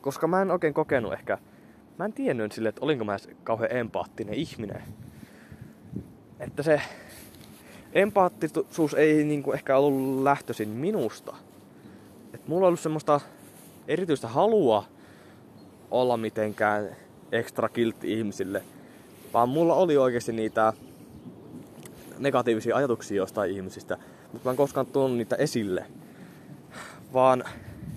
[0.00, 1.38] koska mä en oikein kokenut ehkä,
[1.98, 4.82] mä en tiennyt sille, että olinko mä kauhean empaattinen ihminen
[6.40, 6.80] että se
[7.92, 11.36] empaattisuus ei niinku ehkä ollut lähtöisin minusta.
[12.34, 13.20] Et mulla on ollut semmoista
[13.88, 14.84] erityistä halua
[15.90, 16.96] olla mitenkään
[17.32, 18.62] ekstra kiltti ihmisille,
[19.34, 20.72] vaan mulla oli oikeasti niitä
[22.18, 23.98] negatiivisia ajatuksia jostain ihmisistä,
[24.32, 25.86] mutta mä en koskaan tuonut niitä esille.
[27.12, 27.44] Vaan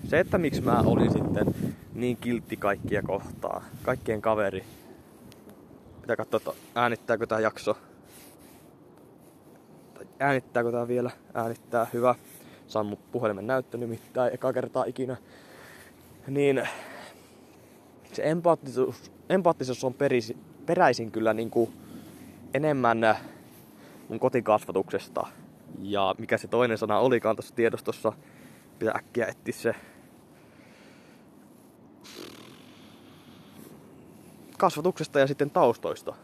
[0.08, 1.54] se, että miksi mä olin sitten
[1.94, 4.64] niin kiltti kaikkia kohtaa, kaikkien kaveri.
[6.00, 7.76] Pitää katsoa, että äänittääkö tämä jakso
[10.20, 11.10] äänittääkö tää vielä?
[11.34, 12.14] Äänittää, hyvä.
[12.66, 15.16] Saan mun puhelimen näyttö nimittäin eka kertaa ikinä.
[16.26, 16.68] Niin
[18.12, 21.72] se empaattisuus, empaattisuus on perisi, peräisin kyllä niinku
[22.54, 23.16] enemmän
[24.08, 25.26] mun kotikasvatuksesta.
[25.78, 28.12] Ja mikä se toinen sana olikaan tuossa tiedostossa,
[28.78, 29.74] pitää äkkiä etsiä se.
[34.58, 36.14] Kasvatuksesta ja sitten taustoista.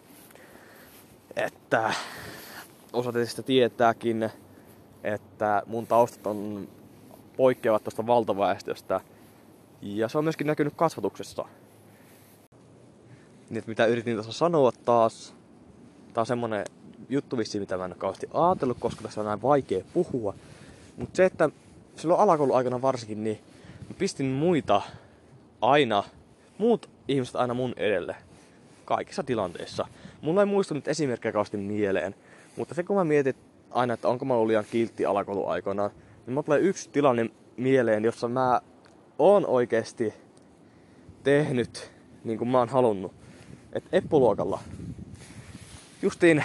[1.36, 1.92] Että
[2.96, 4.30] osa teistä tietääkin,
[5.04, 6.68] että mun taustat on
[7.36, 9.00] poikkeavat tuosta valtaväestöstä.
[9.82, 11.44] Ja se on myöskin näkynyt kasvatuksessa.
[13.50, 15.34] Niin, mitä yritin tuossa sanoa taas,
[16.14, 16.64] tää on semmonen
[17.08, 20.34] juttu vissi, mitä mä en kauheasti ajatellut, koska tässä on näin vaikea puhua.
[20.96, 21.50] Mutta se, että
[21.96, 23.40] silloin alakoulun aikana varsinkin, niin
[23.88, 24.82] mä pistin muita
[25.60, 26.04] aina,
[26.58, 28.16] muut ihmiset aina mun edelle.
[28.84, 29.86] Kaikissa tilanteissa.
[30.20, 32.14] Mulla ei muistu nyt esimerkkejä kauheasti mieleen.
[32.56, 33.34] Mutta se kun mä mietin
[33.70, 35.90] aina, että onko mä ollut liian kiltti alakouluaikoina,
[36.26, 38.60] niin mä tulee yksi tilanne mieleen, jossa mä
[39.18, 40.14] oon oikeesti
[41.22, 41.92] tehnyt
[42.24, 43.12] niin kuin mä oon halunnut.
[43.72, 44.60] Että eppuluokalla,
[46.02, 46.44] justiin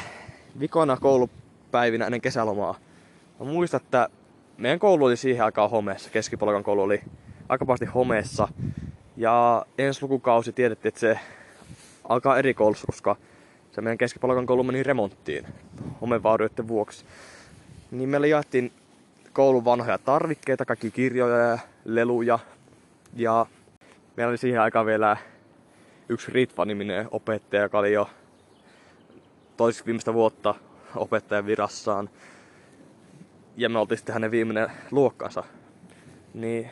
[0.60, 2.76] vikona koulupäivinä ennen kesälomaa,
[3.40, 4.10] mä muistan, että
[4.58, 7.02] meidän koulu oli siihen aikaan homeessa, keskipolkan koulu oli
[7.50, 8.48] aika pahasti homeessa.
[9.18, 11.20] Ja ensi lukukausi tiedettiin, että se
[12.10, 13.16] alkaa eri koulussa, koska
[13.72, 15.48] se meidän keskipalkan koulu meni remonttiin
[16.02, 17.06] homevaurioiden vuoksi.
[17.92, 18.72] Niin meillä jaettiin
[19.34, 22.40] koulun vanhoja tarvikkeita, kaikki kirjoja ja leluja.
[23.16, 23.46] Ja
[24.18, 25.18] meillä oli siihen aikaan vielä
[26.10, 28.10] yksi Ritva-niminen opettaja, joka oli jo
[29.58, 30.56] toiseksi viimeistä vuotta
[30.96, 32.10] opettajan virassaan.
[33.58, 35.44] Ja me oltiin sitten hänen viimeinen luokkansa.
[36.34, 36.70] Niin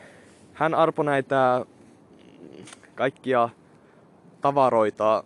[0.52, 1.66] hän arpo näitä
[2.94, 3.48] kaikkia
[4.40, 5.24] tavaroita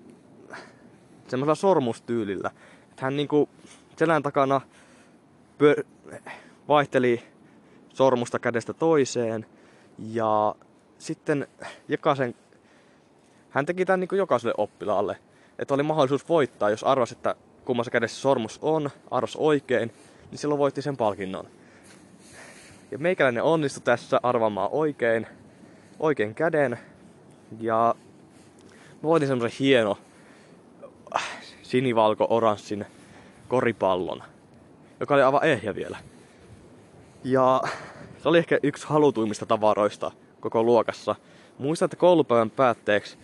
[1.34, 2.50] semmoisella sormustyylillä.
[2.90, 3.48] Että hän niinku
[3.96, 4.60] selän takana
[5.58, 5.84] pyö-
[6.68, 7.22] vaihteli
[7.88, 9.46] sormusta kädestä toiseen
[9.98, 10.54] ja
[10.98, 11.46] sitten
[11.88, 12.34] jokaisen,
[13.50, 15.18] hän teki tämän niin jokaiselle oppilaalle,
[15.58, 19.92] että oli mahdollisuus voittaa, jos arvasi, että kummassa kädessä sormus on, arvas oikein,
[20.30, 21.46] niin silloin voitti sen palkinnon.
[22.90, 25.26] Ja meikäläinen onnistui tässä arvaamaan oikein,
[26.00, 26.78] oikein käden.
[27.60, 27.94] Ja
[29.02, 29.98] voitin semmoisen hieno
[31.64, 32.86] sinivalko-oranssin
[33.48, 34.22] koripallon,
[35.00, 35.98] joka oli aivan ehjä vielä.
[37.24, 37.62] Ja
[38.22, 40.10] se oli ehkä yksi halutuimmista tavaroista
[40.40, 41.14] koko luokassa.
[41.58, 43.18] Muistan, että koulupäivän päätteeksi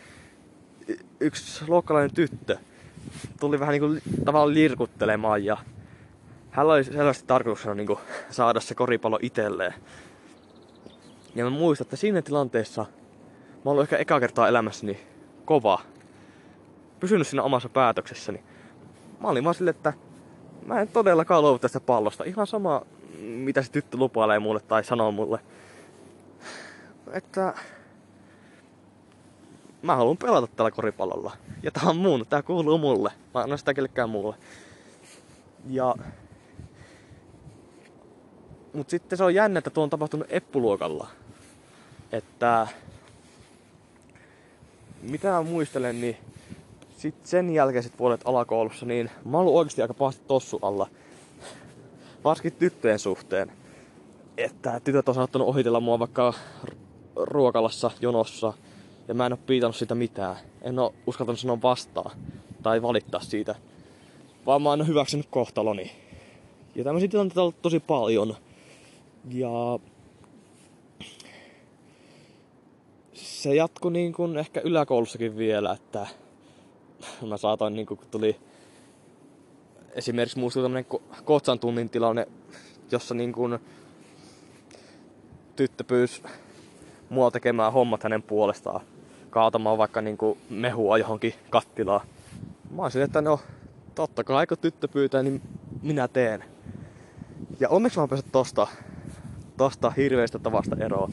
[1.20, 2.57] yksi luokkalainen tyttö
[3.41, 5.57] tuli vähän niinku tavallaan lirkuttelemaan ja
[6.51, 9.74] hän oli selvästi tarkoituksena niinku saada se koripallo itselleen.
[11.34, 12.86] Ja mä muistan, että siinä tilanteessa
[13.64, 15.01] mä olin ehkä eka kertaa elämässäni
[15.45, 15.80] kova.
[17.01, 18.42] Pysynyt siinä omassa päätöksessäni.
[19.20, 19.92] Mä olin vaan silleen, että
[20.66, 22.24] mä en todellakaan luovu tästä pallosta.
[22.24, 22.82] Ihan sama,
[23.20, 25.40] mitä se tyttö lupailee mulle tai sanoo mulle.
[27.12, 27.55] Että
[29.82, 31.36] mä haluan pelata tällä koripallolla.
[31.62, 33.12] Ja tää on mun, tää kuuluu mulle.
[33.34, 34.36] Mä annan sitä kellekään muulle.
[35.68, 35.94] Ja...
[38.74, 41.09] Mut sitten se on jännä, että tuo on tapahtunut Eppuluokalla.
[42.12, 42.66] Että...
[45.03, 46.16] Mitä mä muistelen, niin
[47.01, 50.88] sitten sen jälkeiset vuodet alakoulussa, niin mä oon ollut oikeasti aika pahasti tossu alla.
[52.24, 53.53] Varsinkin tyttöjen suhteen.
[54.36, 56.34] Että tytöt on saattanut ohitella mua vaikka
[57.16, 58.53] ruokalassa, jonossa,
[59.09, 60.36] ja mä en oo piitannut sitä mitään.
[60.62, 62.16] En oo uskaltanut sanoa vastaan
[62.62, 63.55] tai valittaa siitä.
[64.46, 65.90] Vaan mä oon hyväksynyt kohtaloni.
[66.74, 68.36] Ja tämmöisiä tilanteita on ollut tosi paljon.
[69.28, 69.78] Ja
[73.12, 76.07] se jatkui niin kuin ehkä yläkoulussakin vielä, että
[77.28, 78.36] mä saatoin niin kun tuli
[79.92, 80.86] esimerkiksi muistui tämmönen
[81.24, 82.26] Kotsan tunnin tilanne,
[82.90, 83.59] jossa niin kuin
[85.57, 86.22] tyttö pyysi
[87.09, 88.80] mua tekemään hommat hänen puolestaan.
[89.30, 92.07] Kaatamaan vaikka niin kuin mehua johonkin kattilaan.
[92.70, 93.40] Mä olisin, että no,
[93.94, 95.42] totta kai kun tyttö pyytää, niin
[95.82, 96.44] minä teen.
[97.61, 98.66] Ja onneksi mä pääsin tosta,
[99.57, 101.12] tosta hirveästä tavasta eroon.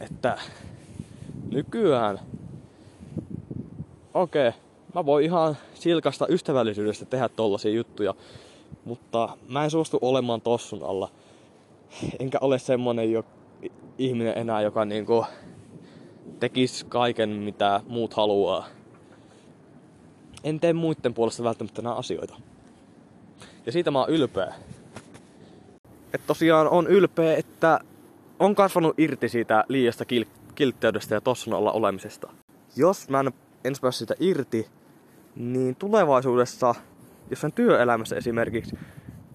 [0.00, 0.38] Että
[1.52, 2.18] nykyään,
[4.14, 4.60] okei, okay,
[4.94, 8.14] mä voin ihan silkasta ystävällisyydestä tehdä tollasia juttuja,
[8.84, 11.08] mutta mä en suostu olemaan tossun alla.
[12.18, 13.24] Enkä ole semmonen jo,
[13.98, 15.24] ihminen enää, joka niinku
[16.40, 18.66] tekisi kaiken, mitä muut haluaa.
[20.44, 22.34] En tee muiden puolesta välttämättä nämä asioita.
[23.66, 24.54] Ja siitä mä oon ylpeä.
[26.14, 27.80] Et tosiaan on ylpeä, että
[28.38, 32.30] on kasvanut irti siitä liiasta kil- kiltteydestä ja tossun olla olemisesta.
[32.76, 33.32] Jos mä en
[33.64, 34.66] ensi pääse siitä irti,
[35.36, 36.74] niin tulevaisuudessa,
[37.30, 38.78] jos on työelämässä esimerkiksi,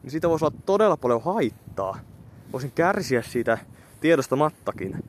[0.03, 1.99] niin siitä voisi olla todella paljon haittaa.
[2.53, 3.57] Voisin kärsiä siitä
[4.01, 5.03] tiedostamattakin.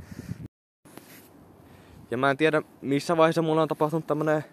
[2.11, 4.45] Ja mä en tiedä, missä vaiheessa mulla on tapahtunut tämmönen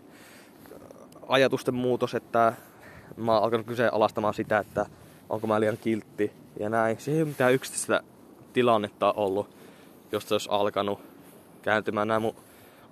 [1.27, 2.53] ajatusten muutos, että
[3.17, 4.85] mä oon alkanut kyseenalaistamaan sitä, että
[5.29, 6.99] onko mä liian kiltti ja näin.
[6.99, 8.01] Se ei ole mitään yksittäistä
[8.53, 9.49] tilannetta ollut,
[10.11, 10.99] josta olisi alkanut
[11.61, 12.35] kääntymään nämä mun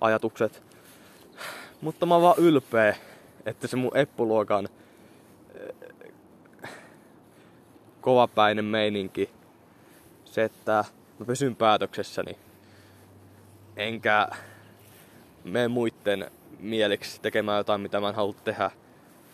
[0.00, 0.71] ajatukset.
[1.82, 2.96] Mutta mä oon vaan ylpeä,
[3.46, 4.68] että se mun eppuluokan
[8.00, 9.30] kovapäinen meininki,
[10.24, 10.84] se, että
[11.18, 12.38] mä pysyn päätöksessäni,
[13.76, 14.28] enkä
[15.44, 18.70] mene muiden mieliksi tekemään jotain, mitä mä en halua tehdä,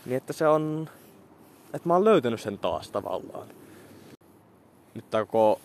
[0.07, 0.91] niin että se on,
[1.75, 3.49] että mä oon löytänyt sen taas tavallaan.
[4.95, 5.61] Nyt tää koko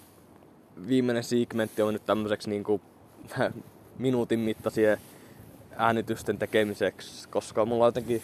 [0.88, 2.82] viimeinen segmentti on nyt tämmöiseksi niinku
[4.00, 4.98] minuutin mittaisia
[5.78, 8.24] äänitysten tekemiseksi, koska mulla on jotenkin...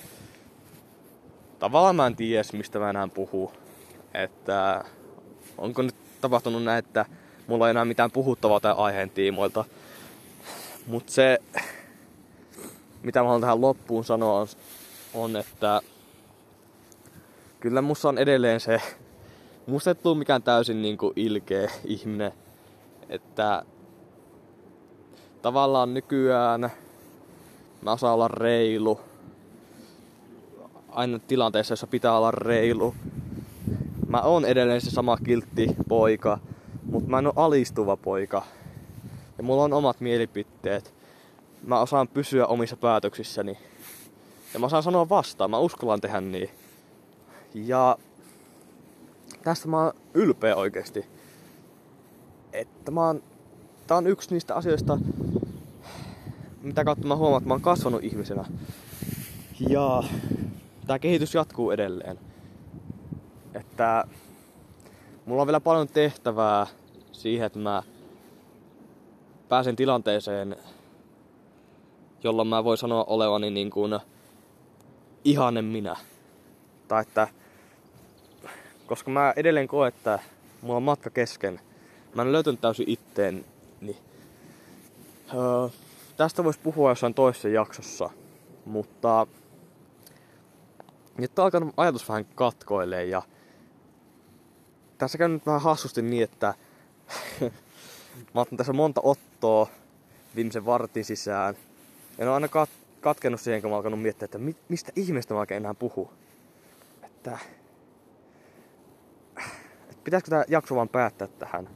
[1.59, 3.51] Tavallaan mä en tiedä, mistä mä enää puhuu.
[4.13, 4.83] Että
[5.57, 7.05] onko nyt tapahtunut näin, että
[7.47, 9.65] mulla ei enää mitään puhuttavaa tämän aiheen tiimoilta.
[10.87, 11.39] Mut se,
[13.03, 14.47] mitä mä haluan tähän loppuun sanoa, on,
[15.13, 15.81] on että
[17.59, 18.81] kyllä musta on edelleen se,
[19.67, 22.31] musta ei mikään täysin niinku ilkeä ihminen,
[23.09, 23.63] että
[25.41, 26.71] tavallaan nykyään
[27.81, 28.99] Mä osaan olla reilu.
[30.89, 32.95] Aina tilanteessa, jossa pitää olla reilu.
[34.07, 36.39] Mä oon edelleen se sama kiltti poika,
[36.83, 38.43] mutta mä en oo alistuva poika.
[39.37, 40.93] Ja mulla on omat mielipiteet.
[41.63, 43.57] mä osaan pysyä omissa päätöksissäni.
[44.53, 46.49] Ja mä osaan sanoa vastaan, mä uskallan tehdä niin.
[47.53, 47.97] Ja
[49.43, 51.05] tästä mä oon ylpeä oikeesti.
[52.53, 53.23] Että mä oon,
[53.87, 54.97] tää on yksi niistä asioista,
[56.61, 58.45] mitä kautta mä huomaan, että mä oon kasvanut ihmisenä.
[59.69, 60.03] Ja
[60.87, 62.19] tää kehitys jatkuu edelleen.
[63.53, 64.03] Että
[65.25, 66.67] mulla on vielä paljon tehtävää
[67.11, 67.83] siihen, että mä
[69.49, 70.55] pääsen tilanteeseen,
[72.23, 73.99] jolloin mä voin sanoa olevani niin kuin
[75.23, 75.95] ihanen minä.
[76.87, 77.27] Tai että,
[78.87, 80.19] koska mä edelleen koen, että
[80.61, 81.59] mulla on matka kesken.
[82.15, 83.45] Mä en löytänyt täysin itteen,
[83.81, 83.97] niin
[85.33, 85.69] öö,
[86.19, 88.09] tästä voisi puhua jossain toisessa jaksossa.
[88.65, 89.27] Mutta
[91.17, 93.21] nyt on alkanut ajatus vähän katkoilee ja
[94.97, 96.53] tässä käy nyt vähän hassusti niin, että
[98.33, 99.67] mä otan tässä monta ottoa
[100.35, 101.55] viimeisen vartin sisään.
[102.17, 105.39] En ole aina kat- katkenut siihen, kun mä alkanut miettiä, että mi- mistä ihmeestä mä
[105.39, 106.11] oikein enää puhu.
[107.03, 107.39] Että,
[109.89, 111.69] että pitäisikö tämä jakso vaan päättää tähän.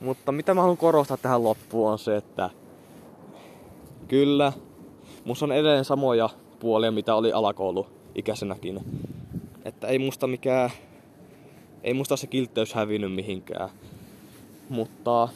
[0.00, 2.50] Mutta mitä mä haluan korostaa tähän loppuun on se, että
[4.08, 4.52] kyllä,
[5.24, 6.28] musta on edelleen samoja
[6.60, 8.80] puolia, mitä oli alakouluikäisenäkin.
[9.64, 10.70] Että ei musta mikään,
[11.82, 13.68] ei musta se kiltteys hävinnyt mihinkään.
[14.68, 15.28] Mutta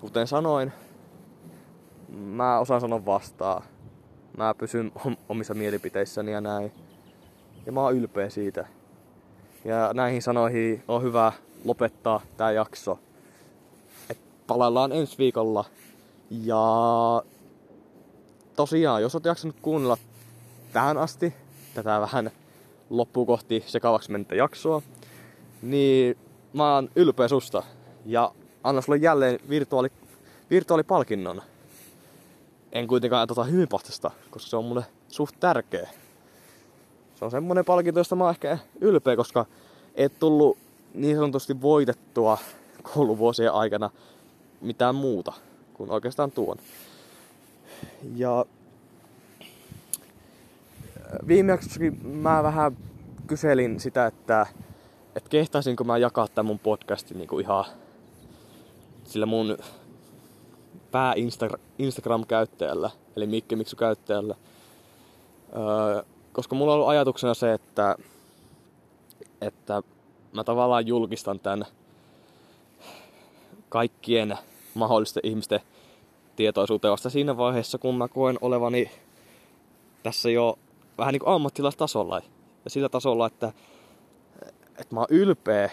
[0.00, 0.72] kuten sanoin,
[2.08, 3.62] mä osaan sanoa vastaan.
[4.36, 4.92] Mä pysyn
[5.28, 6.72] omissa mielipiteissäni ja näin.
[7.66, 8.66] Ja mä oon ylpeä siitä.
[9.64, 11.32] Ja näihin sanoihin on hyvä
[11.64, 12.98] lopettaa tää jakso.
[14.10, 15.64] Et palaillaan ensi viikolla.
[16.30, 16.62] Ja
[18.56, 19.96] tosiaan, jos oot jaksanut kuunnella
[20.72, 21.34] tähän asti,
[21.74, 22.30] tätä vähän
[22.90, 24.82] loppuun kohti sekavaksi mennyttä jaksoa,
[25.62, 26.18] niin
[26.52, 27.62] mä oon ylpeä susta.
[28.06, 28.32] Ja
[28.64, 29.88] anna sulle jälleen virtuaali,
[30.50, 31.42] virtuaalipalkinnon.
[32.72, 33.68] En kuitenkaan tota hyvin
[34.30, 35.90] koska se on mulle suht tärkeä.
[37.14, 39.46] Se on semmonen palkinto, josta mä oon ehkä ylpeä, koska
[39.94, 40.58] et tullut
[40.94, 42.38] niin sanotusti voitettua
[42.94, 43.90] kouluvuosien aikana
[44.60, 45.32] mitään muuta
[45.74, 46.56] kuin oikeastaan tuon.
[48.14, 48.44] Ja
[51.28, 52.76] viimeksi mä vähän
[53.26, 54.46] kyselin sitä, että,
[55.16, 57.64] että kehtaisinko mä jakaa tämän mun podcastin niin kuin ihan
[59.04, 59.58] sillä mun
[60.90, 61.14] pää
[61.78, 64.34] Instagram-käyttäjällä, eli Mikke Miksu käyttäjällä.
[65.56, 66.02] Öö,
[66.32, 67.96] koska mulla on ollut ajatuksena se, että,
[69.40, 69.82] että
[70.32, 71.66] mä tavallaan julkistan tämän
[73.68, 74.38] kaikkien
[74.74, 75.60] mahdollisten ihmisten
[76.36, 78.90] tietoisuuteen vasta siinä vaiheessa, kun mä koen olevani
[80.02, 80.58] tässä jo
[80.98, 82.20] vähän niin kuin ammattilaistasolla.
[82.64, 83.52] Ja sillä tasolla, että,
[84.78, 85.70] että mä oon ylpeä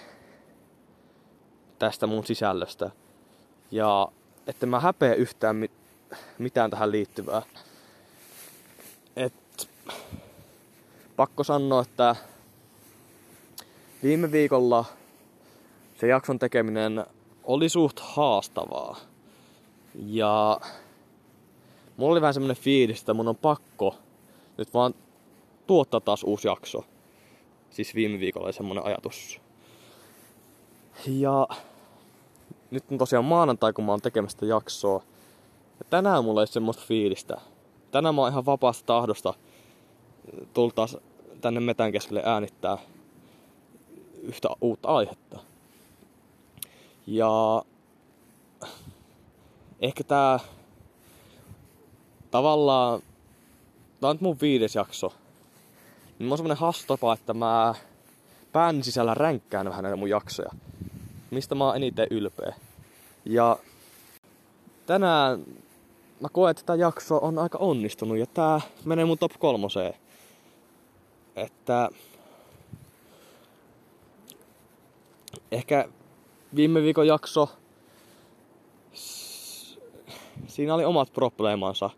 [1.79, 2.91] tästä mun sisällöstä.
[3.71, 4.07] Ja
[4.47, 5.71] että mä häpeä yhtään mit,
[6.37, 7.41] mitään tähän liittyvää.
[9.15, 9.69] Et,
[11.15, 12.15] pakko sanoa, että
[14.03, 14.85] viime viikolla
[15.99, 17.05] se jakson tekeminen
[17.43, 18.97] oli suht haastavaa.
[19.95, 20.59] Ja
[21.97, 23.95] mulla oli vähän semmonen fiilis, että mun on pakko
[24.57, 24.93] nyt vaan
[25.67, 26.85] tuottaa taas uusi jakso.
[27.69, 29.41] Siis viime viikolla oli semmonen ajatus.
[31.07, 31.47] Ja
[32.71, 35.03] nyt on tosiaan maanantai, kun mä oon tekemästä jaksoa.
[35.79, 37.41] Ja tänään mulla ei semmoista fiilistä.
[37.91, 39.33] Tänään mä oon ihan vapaasta tahdosta
[40.53, 40.75] tullut
[41.41, 42.77] tänne metän keskelle äänittää
[44.21, 45.39] yhtä uutta aihetta.
[47.07, 47.63] Ja
[49.83, 50.39] ehkä tää
[52.31, 53.01] tavallaan,
[54.01, 55.13] tää on nyt mun viides jakso.
[56.19, 57.75] Niin mulla on semmonen hassu tapa, että mä
[58.51, 60.49] pään sisällä ränkkään vähän näitä mun jaksoja
[61.33, 62.55] mistä mä oon eniten ylpeä.
[63.25, 63.57] Ja
[64.85, 65.45] tänään
[66.19, 69.93] mä koen, että tämä jakso on aika onnistunut ja tää menee mun top kolmoseen.
[71.35, 71.89] Että
[75.51, 75.89] ehkä
[76.55, 77.49] viime viikon jakso
[80.53, 81.89] siinä oli omat probleemansa.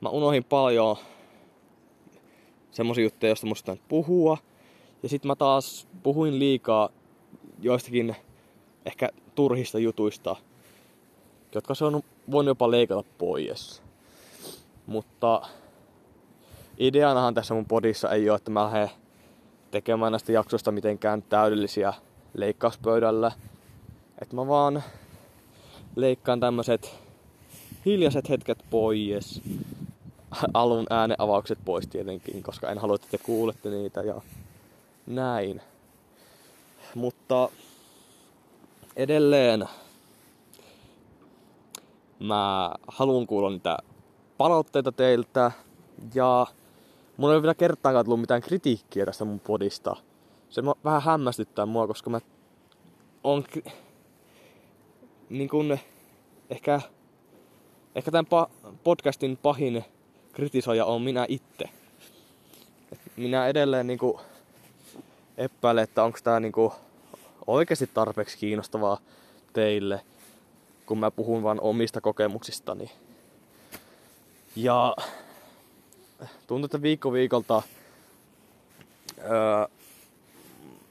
[0.00, 0.96] Mä unohin paljon
[2.70, 4.38] semmosia juttuja, joista musta puhua.
[5.02, 6.88] Ja sitten mä taas puhuin liikaa
[7.58, 8.16] joistakin
[8.86, 10.36] ehkä turhista jutuista,
[11.54, 13.82] jotka se on voinut jopa leikata pois.
[14.86, 15.42] Mutta
[16.78, 18.90] ideanahan tässä mun podissa ei ole, että mä lähden
[19.70, 21.94] tekemään näistä jaksoista mitenkään täydellisiä
[22.34, 23.32] leikkauspöydällä.
[24.22, 24.82] Että mä vaan
[25.96, 27.01] leikkaan tämmöiset
[27.86, 29.42] hiljaiset hetket pois.
[30.54, 34.20] Alun ääneavaukset pois tietenkin, koska en halua, että te kuulette niitä ja
[35.06, 35.60] näin.
[36.94, 37.48] Mutta
[38.96, 39.68] edelleen
[42.18, 43.78] mä haluan kuulla niitä
[44.38, 45.52] palautteita teiltä
[46.14, 46.46] ja
[47.16, 49.96] mulla ei ole vielä kertaakaan tullut mitään kritiikkiä tästä mun podista.
[50.48, 52.20] Se vähän hämmästyttää mua, koska mä
[53.24, 53.44] on
[55.30, 55.78] niin kun,
[56.50, 56.80] ehkä,
[57.94, 58.26] ehkä tämän
[58.84, 59.84] podcastin pahin
[60.32, 61.64] kritisoija on minä itse.
[63.16, 64.18] minä edelleen niin kuin
[65.36, 66.52] epäilen, että onko tämä niin
[67.46, 68.98] oikeasti tarpeeksi kiinnostavaa
[69.52, 70.00] teille,
[70.86, 72.90] kun mä puhun vain omista kokemuksistani.
[74.56, 74.96] Ja
[76.46, 77.62] tuntuu, että viikko viikolta
[79.18, 79.68] öö,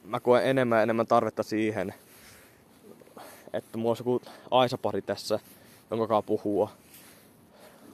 [0.03, 1.93] mä koen enemmän ja enemmän tarvetta siihen,
[3.53, 4.21] että mulla olisi joku
[4.51, 5.39] Aisa-pari tässä,
[5.91, 6.71] jonka kanssa puhua.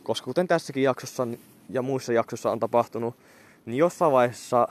[0.07, 1.27] Koska kuten tässäkin jaksossa
[1.69, 3.15] ja muissa jaksossa on tapahtunut,
[3.65, 4.67] niin jossain vaiheessa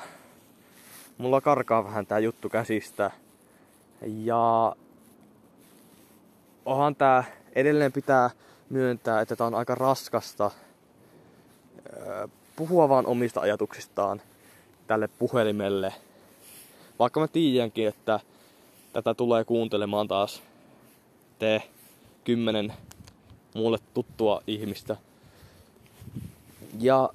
[1.19, 3.11] mulla karkaa vähän tää juttu käsistä.
[4.07, 4.77] Ja
[6.65, 8.31] onhan tää edelleen pitää
[8.71, 10.51] myöntää, että tää on aika raskasta
[12.57, 14.23] puhua vaan omista ajatuksistaan
[14.87, 15.95] tälle puhelimelle.
[16.99, 18.21] Vaikka mä tiedänkin, että
[18.93, 20.43] tätä tulee kuuntelemaan taas
[21.39, 21.63] te
[22.25, 22.73] kymmenen
[23.55, 24.97] mulle tuttua ihmistä.
[26.81, 27.11] Ja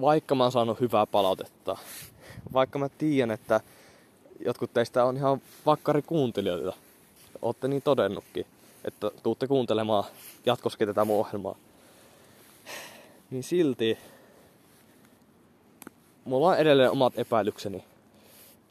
[0.00, 1.76] vaikka mä oon saanut hyvää palautetta,
[2.52, 3.60] vaikka mä tiedän, että
[4.44, 6.72] jotkut teistä on ihan vakkari kuuntelijoita,
[7.42, 8.46] ootte niin todennutkin,
[8.84, 10.04] että tuutte kuuntelemaan
[10.46, 11.56] jatkossakin tätä mun ohjelmaa,
[13.30, 13.98] niin silti
[16.24, 17.84] mulla on edelleen omat epäilykseni.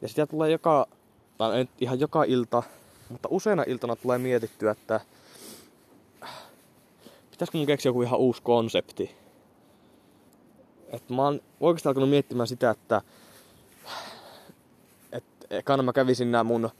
[0.00, 0.86] Ja sitä tulee joka,
[1.38, 2.62] tai ihan joka ilta,
[3.08, 5.00] mutta useina iltana tulee mietittyä, että
[7.30, 9.21] pitäisikö mun keksiä joku ihan uusi konsepti.
[10.92, 13.02] Että mä oon oikeastaan alkanut miettimään sitä, että
[15.50, 16.70] ekana mä kävisin nämä mun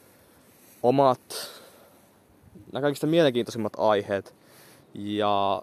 [0.82, 1.20] omat,
[2.72, 4.34] nämä kaikista mielenkiintoisimmat aiheet
[4.94, 5.62] ja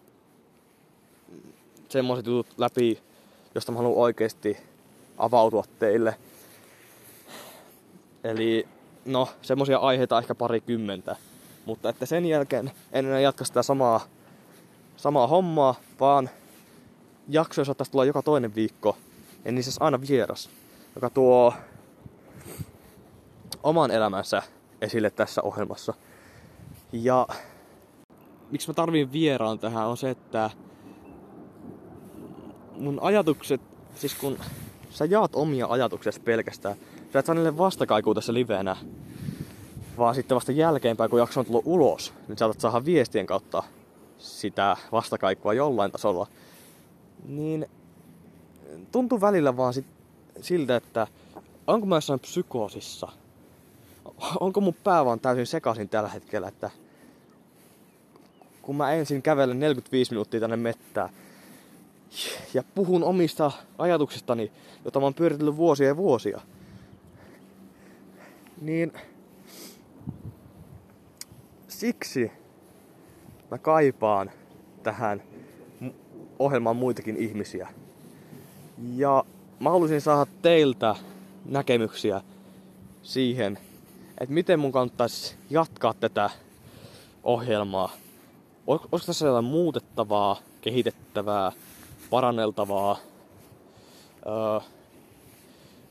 [1.89, 2.99] semmoiset jutut läpi,
[3.55, 4.57] josta mä haluan oikeasti
[5.17, 6.15] avautua teille.
[8.23, 8.67] Eli
[9.05, 11.15] no, semmoisia aiheita ehkä parikymmentä.
[11.65, 14.01] Mutta että sen jälkeen en enää jatka sitä samaa,
[14.97, 16.29] samaa hommaa, vaan
[17.29, 18.97] jaksoja saattaisi tulla joka toinen viikko.
[19.45, 20.49] Ja niissä aina vieras,
[20.95, 21.53] joka tuo
[23.63, 24.43] oman elämänsä
[24.81, 25.93] esille tässä ohjelmassa.
[26.91, 27.27] Ja
[28.51, 30.49] miksi mä tarviin vieraan tähän on se, että
[32.75, 33.61] mun ajatukset,
[33.95, 34.37] siis kun
[34.89, 36.75] sä jaat omia ajatuksia pelkästään,
[37.13, 38.77] sä et saa niille vastakaikua tässä livenä,
[39.97, 43.63] vaan sitten vasta jälkeenpäin, kun jakso on tullut ulos, niin saatat saada viestien kautta
[44.17, 46.27] sitä vastakaikua jollain tasolla.
[47.25, 47.65] Niin
[48.91, 49.85] tuntuu välillä vaan sit,
[50.41, 51.07] siltä, että
[51.67, 53.07] onko mä jossain psykoosissa?
[54.39, 56.71] Onko mun pää vaan täysin sekaisin tällä hetkellä, että
[58.61, 61.09] kun mä ensin kävelen 45 minuuttia tänne mettään
[62.53, 64.51] ja puhun omista ajatuksistani,
[64.85, 66.41] jota mä oon pyöritellyt vuosia ja vuosia,
[68.61, 68.93] niin
[71.67, 72.31] siksi
[73.51, 74.31] mä kaipaan
[74.83, 75.23] tähän
[76.39, 77.67] ohjelmaan muitakin ihmisiä.
[78.95, 79.23] Ja
[79.59, 80.95] mä haluaisin saada teiltä
[81.45, 82.21] näkemyksiä
[83.03, 83.59] siihen,
[84.17, 86.29] että miten mun kannattaisi jatkaa tätä
[87.23, 87.91] ohjelmaa.
[88.67, 91.51] Olisiko tässä jotain muutettavaa, kehitettävää,
[92.09, 92.97] paranneltavaa?
[94.25, 94.59] Öö,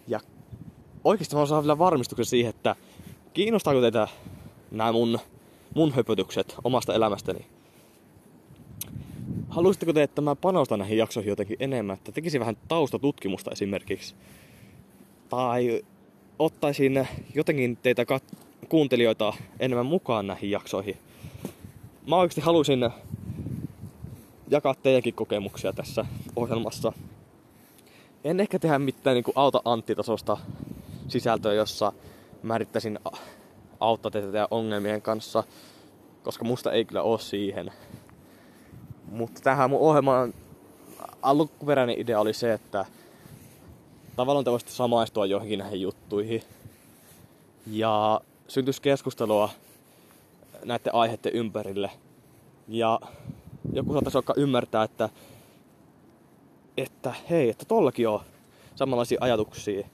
[0.09, 0.21] ja
[1.05, 2.77] oikeasti mä saan vielä varmistuksen siihen, että
[3.35, 4.09] kiinnostaako teitä
[4.71, 5.19] nämä mun,
[5.75, 7.58] mun höpötykset omasta elämästäni.
[9.59, 14.15] Haluaisitteko te, että mä panostan näihin jaksoihin jotenkin enemmän, että tekisin vähän taustatutkimusta esimerkiksi?
[15.29, 15.83] Tai
[16.39, 18.37] ottaisin jotenkin teitä kat-
[18.69, 20.97] kuuntelijoita enemmän mukaan näihin jaksoihin.
[22.07, 22.91] Mä oikeasti halusin
[24.51, 26.07] jakaa teidänkin kokemuksia tässä
[26.37, 26.93] ohjelmassa.
[28.25, 30.37] En ehkä tehdä mitään niin auta Antti-tasosta
[31.09, 31.93] sisältöä, jossa
[32.43, 32.99] määrittäisin
[33.81, 35.45] auttaa teitä ongelmien kanssa,
[36.23, 37.73] koska musta ei kyllä ole siihen.
[39.11, 40.35] Mutta tähän mun ohjelman
[41.23, 42.87] alkuperäinen idea oli se, että
[44.17, 46.43] tavallaan te voisitte samaistua johonkin näihin juttuihin.
[47.67, 49.51] Ja syntyisi keskustelua
[50.65, 51.91] näiden aiheiden ympärille.
[52.69, 53.01] Ja
[53.73, 55.09] joku saattaisi vaikka ymmärtää, että,
[56.77, 58.21] että hei, että tollakin on
[58.75, 59.87] samanlaisia ajatuksia.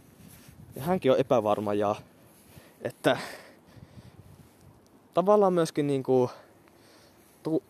[0.76, 1.94] Ja hänkin on epävarma ja
[2.82, 3.18] että
[5.14, 6.30] tavallaan myöskin niin kuin,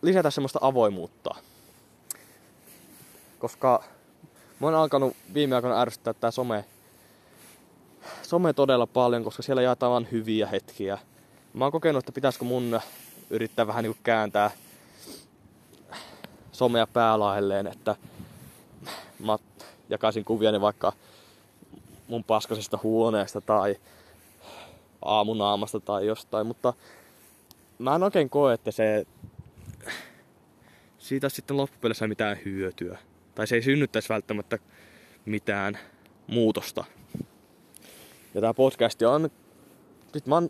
[0.01, 1.35] lisätä semmoista avoimuutta.
[3.39, 3.83] Koska
[4.59, 6.65] Mä oon alkanut viime aikoina ärsyttää tää some,
[8.21, 10.97] some todella paljon, koska siellä jaetaan vain hyviä hetkiä.
[11.53, 12.79] Mä oon kokenut, että pitäisikö mun
[13.29, 14.51] yrittää vähän niinku kääntää
[16.51, 17.95] somea päälailleen, että
[19.19, 19.37] mä
[19.89, 20.93] jakaisin kuvia vaikka
[22.07, 23.75] mun paskasesta huoneesta tai
[25.01, 26.73] aamunaamasta tai jostain, mutta
[27.79, 29.07] mä en oikein koe, että se
[31.05, 32.97] siitä sitten loppupeleissä mitään hyötyä.
[33.35, 34.57] Tai se ei synnyttäisi välttämättä
[35.25, 35.77] mitään
[36.27, 36.83] muutosta.
[38.33, 39.29] Ja tää podcast on,
[40.13, 40.49] nyt mä oon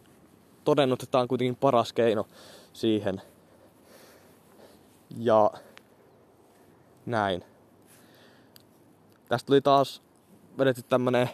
[0.63, 2.27] todennut, että tää on kuitenkin paras keino
[2.73, 3.21] siihen.
[5.17, 5.51] Ja
[7.05, 7.43] näin.
[9.29, 10.01] Tästä tuli taas
[10.57, 11.29] vedetty tämmönen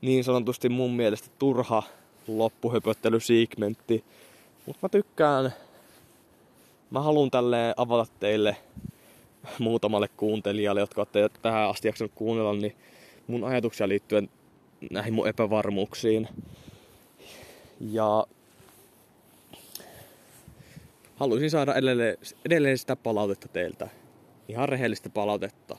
[0.00, 1.82] niin sanotusti mun mielestä turha
[2.28, 4.04] loppuhöpöttelysiikmentti.
[4.66, 5.54] Mutta mä tykkään,
[6.90, 8.56] mä haluan tälleen avata teille
[9.58, 12.76] muutamalle kuuntelijalle, jotka olette tähän asti jaksanut kuunnella, niin
[13.26, 14.30] mun ajatuksia liittyen
[14.90, 16.28] näihin mun epävarmuuksiin.
[17.80, 18.26] Ja
[21.16, 23.88] haluaisin saada edelleen, edelleen sitä palautetta teiltä.
[24.48, 25.76] Ihan rehellistä palautetta.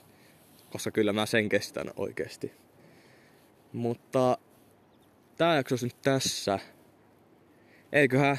[0.70, 2.52] Koska kyllä mä sen kestän oikeesti.
[3.72, 4.38] Mutta
[5.36, 6.58] tää jakso nyt tässä.
[7.92, 8.38] Eiköhän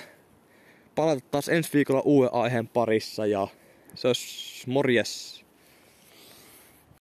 [0.96, 3.48] palata taas ensi viikolla uuden aiheen parissa ja
[3.96, 5.43] se olisi morjes.